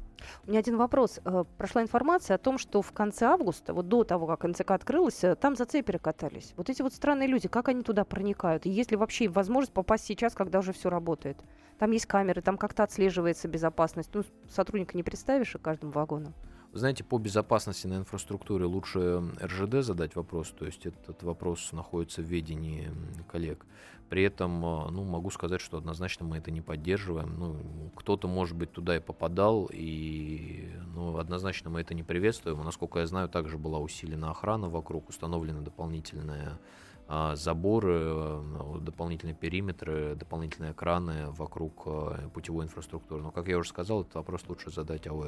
У 0.45 0.49
меня 0.49 0.59
один 0.59 0.77
вопрос. 0.77 1.19
Э, 1.23 1.45
прошла 1.57 1.81
информация 1.81 2.35
о 2.35 2.37
том, 2.37 2.57
что 2.57 2.81
в 2.81 2.91
конце 2.91 3.25
августа, 3.25 3.73
вот 3.73 3.87
до 3.87 4.03
того, 4.03 4.27
как 4.27 4.43
НЦК 4.43 4.71
открылась, 4.71 5.23
э, 5.23 5.35
там 5.35 5.55
зацеперы 5.55 5.99
катались. 5.99 6.53
Вот 6.57 6.69
эти 6.69 6.81
вот 6.81 6.93
странные 6.93 7.27
люди, 7.27 7.47
как 7.47 7.69
они 7.69 7.83
туда 7.83 8.03
проникают? 8.03 8.65
И 8.65 8.69
есть 8.69 8.91
ли 8.91 8.97
вообще 8.97 9.29
возможность 9.29 9.73
попасть 9.73 10.05
сейчас, 10.05 10.33
когда 10.33 10.59
уже 10.59 10.73
все 10.73 10.89
работает? 10.89 11.37
Там 11.79 11.91
есть 11.91 12.07
камеры, 12.07 12.41
там 12.41 12.57
как-то 12.57 12.83
отслеживается 12.83 13.47
безопасность. 13.47 14.09
Ну, 14.13 14.23
сотрудника 14.49 14.97
не 14.97 15.03
представишь 15.03 15.55
и 15.55 15.59
каждому 15.59 15.93
вагону. 15.93 16.33
Знаете, 16.73 17.03
по 17.03 17.17
безопасности 17.17 17.87
на 17.87 17.95
инфраструктуре 17.95 18.65
лучше 18.65 19.23
РЖД 19.41 19.85
задать 19.85 20.15
вопрос, 20.15 20.49
то 20.51 20.65
есть 20.65 20.85
этот 20.85 21.23
вопрос 21.23 21.71
находится 21.71 22.21
в 22.21 22.25
ведении 22.25 22.91
коллег. 23.31 23.65
При 24.09 24.23
этом, 24.23 24.63
э, 24.63 24.89
ну, 24.91 25.03
могу 25.03 25.29
сказать, 25.31 25.59
что 25.59 25.77
однозначно 25.77 26.25
мы 26.25 26.37
это 26.37 26.49
не 26.49 26.61
поддерживаем. 26.61 27.35
Ну, 27.37 27.91
кто-то, 27.95 28.27
может 28.27 28.55
быть, 28.55 28.71
туда 28.71 28.95
и 28.95 28.99
попадал, 28.99 29.69
и, 29.71 30.69
ну, 30.93 31.17
однозначно 31.17 31.69
мы 31.69 31.81
это 31.81 31.93
не 31.93 32.03
приветствуем. 32.03 32.63
Насколько 32.63 32.99
я 32.99 33.07
знаю, 33.07 33.27
также 33.27 33.57
была 33.57 33.79
усилена 33.79 34.31
охрана 34.31 34.69
вокруг, 34.69 35.09
установлена 35.09 35.61
дополнительная 35.61 36.57
заборы, 37.07 38.01
э, 38.03 38.79
дополнительные 38.81 39.33
периметры, 39.33 40.15
дополнительные 40.15 40.73
экраны 40.73 41.31
вокруг 41.31 41.83
э, 41.85 42.29
путевой 42.33 42.65
инфраструктуры. 42.65 43.21
Но, 43.21 43.31
как 43.31 43.47
я 43.47 43.57
уже 43.57 43.69
сказал, 43.69 44.01
этот 44.01 44.15
вопрос 44.15 44.43
лучше 44.49 44.71
задать 44.71 45.07
АО. 45.07 45.27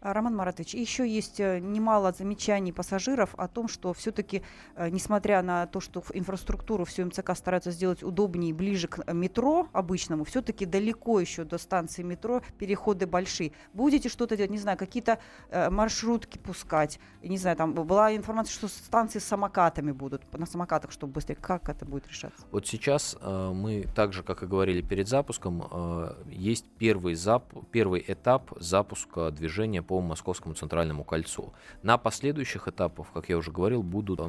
А, 0.00 0.12
Роман 0.12 0.36
Маратович, 0.36 0.74
еще 0.74 1.08
есть 1.08 1.40
э, 1.40 1.58
немало 1.58 2.12
замечаний 2.12 2.72
пассажиров 2.72 3.34
о 3.36 3.48
том, 3.48 3.66
что 3.68 3.92
все-таки, 3.92 4.42
несмотря 4.78 5.42
на 5.42 5.66
то, 5.66 5.80
что 5.80 6.02
инфраструктуру 6.12 6.84
всю 6.84 7.06
МЦК 7.06 7.36
стараются 7.36 7.72
сделать 7.72 8.02
удобнее 8.02 8.54
ближе 8.54 8.86
к 8.86 9.12
метро 9.12 9.68
обычному, 9.72 10.24
все-таки 10.24 10.66
далеко 10.66 11.18
еще 11.18 11.44
до 11.44 11.58
станции 11.58 12.02
метро 12.02 12.42
переходы 12.58 13.06
большие. 13.06 13.52
Будете 13.72 14.08
что-то 14.08 14.36
делать, 14.36 14.50
не 14.50 14.58
знаю, 14.58 14.78
какие-то 14.78 15.18
маршрутки 15.50 16.38
пускать, 16.38 17.00
не 17.22 17.38
знаю, 17.38 17.56
там 17.56 17.74
была 17.74 18.14
информация, 18.14 18.52
что 18.52 18.68
станции 18.68 19.18
с 19.18 19.24
самокатами 19.24 19.92
будут, 19.92 20.32
на 20.36 20.46
самокатах 20.46 20.91
чтобы 20.92 21.14
быстрее. 21.14 21.36
Как 21.36 21.68
это 21.68 21.84
будет 21.84 22.06
решаться? 22.08 22.44
Вот 22.50 22.66
сейчас 22.66 23.16
э, 23.20 23.52
мы, 23.54 23.86
так 23.94 24.12
же, 24.12 24.22
как 24.22 24.42
и 24.42 24.46
говорили 24.46 24.82
перед 24.82 25.08
запуском, 25.08 25.66
э, 25.70 26.14
есть 26.30 26.66
первый, 26.78 27.14
зап 27.14 27.52
первый 27.70 28.04
этап 28.06 28.52
запуска 28.60 29.30
движения 29.30 29.82
по 29.82 30.00
Московскому 30.00 30.54
центральному 30.54 31.04
кольцу. 31.04 31.52
На 31.82 31.98
последующих 31.98 32.68
этапах, 32.68 33.08
как 33.12 33.28
я 33.28 33.36
уже 33.36 33.50
говорил, 33.50 33.82
будут 33.82 34.20
э, 34.20 34.24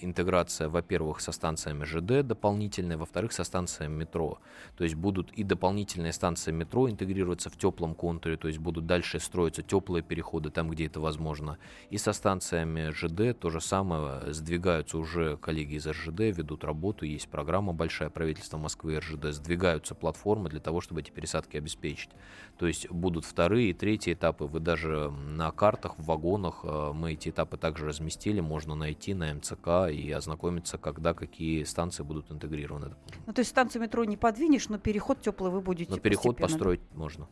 интеграция, 0.00 0.68
во-первых, 0.68 1.20
со 1.20 1.32
станциями 1.32 1.84
ЖД 1.84 2.26
дополнительная, 2.26 2.96
во-вторых, 2.96 3.32
со 3.32 3.44
станциями 3.44 4.00
метро. 4.00 4.38
То 4.76 4.84
есть 4.84 4.94
будут 4.94 5.32
и 5.32 5.42
дополнительные 5.42 6.12
станции 6.12 6.52
метро 6.52 6.88
интегрироваться 6.88 7.50
в 7.50 7.56
теплом 7.56 7.94
контуре, 7.94 8.36
то 8.36 8.48
есть 8.48 8.58
будут 8.58 8.86
дальше 8.86 9.18
строиться 9.18 9.62
теплые 9.62 10.02
переходы 10.02 10.50
там, 10.50 10.70
где 10.70 10.86
это 10.86 11.00
возможно. 11.00 11.58
И 11.90 11.98
со 11.98 12.12
станциями 12.12 12.90
ЖД 12.90 13.38
то 13.38 13.50
же 13.50 13.60
самое, 13.60 14.32
сдвигаются 14.32 14.98
уже 14.98 15.36
коллеги 15.36 15.76
из 15.80 15.86
РЖД, 15.86 16.36
ведут 16.36 16.64
работу, 16.64 17.04
есть 17.04 17.28
программа 17.28 17.72
большая 17.72 18.10
правительства 18.10 18.58
Москвы 18.58 18.94
и 18.94 18.98
РЖД, 18.98 19.32
сдвигаются 19.32 19.94
платформы 19.94 20.48
для 20.48 20.60
того, 20.60 20.80
чтобы 20.80 21.00
эти 21.00 21.10
пересадки 21.10 21.56
обеспечить. 21.56 22.10
То 22.58 22.66
есть 22.66 22.88
будут 22.90 23.24
вторые 23.24 23.70
и 23.70 23.72
третьи 23.72 24.12
этапы, 24.12 24.44
вы 24.44 24.60
даже 24.60 25.10
на 25.10 25.50
картах, 25.50 25.98
в 25.98 26.04
вагонах, 26.04 26.60
э, 26.62 26.92
мы 26.94 27.14
эти 27.14 27.30
этапы 27.30 27.56
также 27.56 27.86
разместили, 27.86 28.40
можно 28.40 28.74
найти 28.74 29.14
на 29.14 29.34
МЦК 29.34 29.90
и 29.90 30.10
ознакомиться, 30.12 30.78
когда 30.78 31.14
какие 31.14 31.64
станции 31.64 32.02
будут 32.02 32.30
интегрированы. 32.30 32.94
Ну, 33.26 33.32
то 33.32 33.40
есть 33.40 33.50
станцию 33.50 33.82
метро 33.82 34.04
не 34.04 34.16
подвинешь, 34.16 34.68
но 34.68 34.78
переход 34.78 35.20
теплый 35.20 35.50
вы 35.50 35.60
будете 35.60 35.90
Но 35.90 35.98
переход 35.98 36.36
построить 36.36 36.80
можно. 36.94 37.26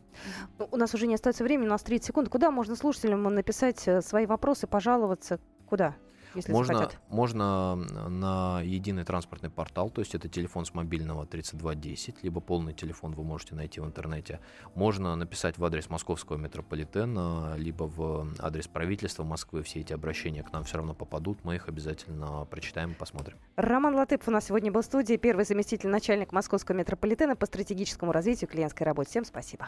Ну, 0.57 0.67
У 0.71 0.77
нас 0.77 0.93
уже 0.93 1.07
не 1.07 1.15
остается 1.15 1.43
времени, 1.43 1.67
у 1.67 1.71
нас 1.71 1.83
30 1.83 2.07
секунд. 2.07 2.29
Куда 2.29 2.51
можно 2.51 2.75
слушателям 2.75 3.23
написать 3.23 3.87
э, 3.87 4.01
свои 4.01 4.25
вопросы, 4.25 4.67
пожаловаться? 4.67 5.39
Куда? 5.67 5.95
Если 6.35 6.51
Можно, 6.51 6.77
захотят? 6.77 6.99
можно 7.09 7.75
на 7.75 8.61
единый 8.61 9.03
транспортный 9.03 9.49
портал, 9.49 9.89
то 9.89 10.01
есть 10.01 10.15
это 10.15 10.29
телефон 10.29 10.65
с 10.65 10.73
мобильного 10.73 11.25
3210, 11.25 12.23
либо 12.23 12.39
полный 12.39 12.73
телефон 12.73 13.13
вы 13.13 13.23
можете 13.23 13.55
найти 13.55 13.79
в 13.79 13.85
интернете. 13.85 14.39
Можно 14.75 15.15
написать 15.15 15.57
в 15.57 15.65
адрес 15.65 15.89
московского 15.89 16.37
метрополитена, 16.37 17.55
либо 17.57 17.83
в 17.83 18.27
адрес 18.39 18.67
правительства 18.67 19.23
Москвы. 19.23 19.63
Все 19.63 19.79
эти 19.79 19.93
обращения 19.93 20.43
к 20.43 20.51
нам 20.53 20.63
все 20.63 20.77
равно 20.77 20.93
попадут, 20.93 21.43
мы 21.43 21.55
их 21.55 21.67
обязательно 21.67 22.45
прочитаем 22.45 22.91
и 22.91 22.93
посмотрим. 22.93 23.37
Роман 23.55 23.95
Латыпов 23.95 24.27
у 24.27 24.31
нас 24.31 24.45
сегодня 24.45 24.71
был 24.71 24.81
в 24.81 24.85
студии, 24.85 25.17
первый 25.17 25.45
заместитель 25.45 25.89
начальника 25.89 26.35
Московского 26.35 26.75
метрополитена 26.75 27.35
по 27.35 27.45
стратегическому 27.45 28.11
развитию 28.11 28.49
клиентской 28.49 28.85
работы. 28.85 29.09
Всем 29.09 29.25
спасибо. 29.25 29.65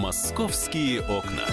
«Московские 0.00 1.02
окна». 1.02 1.44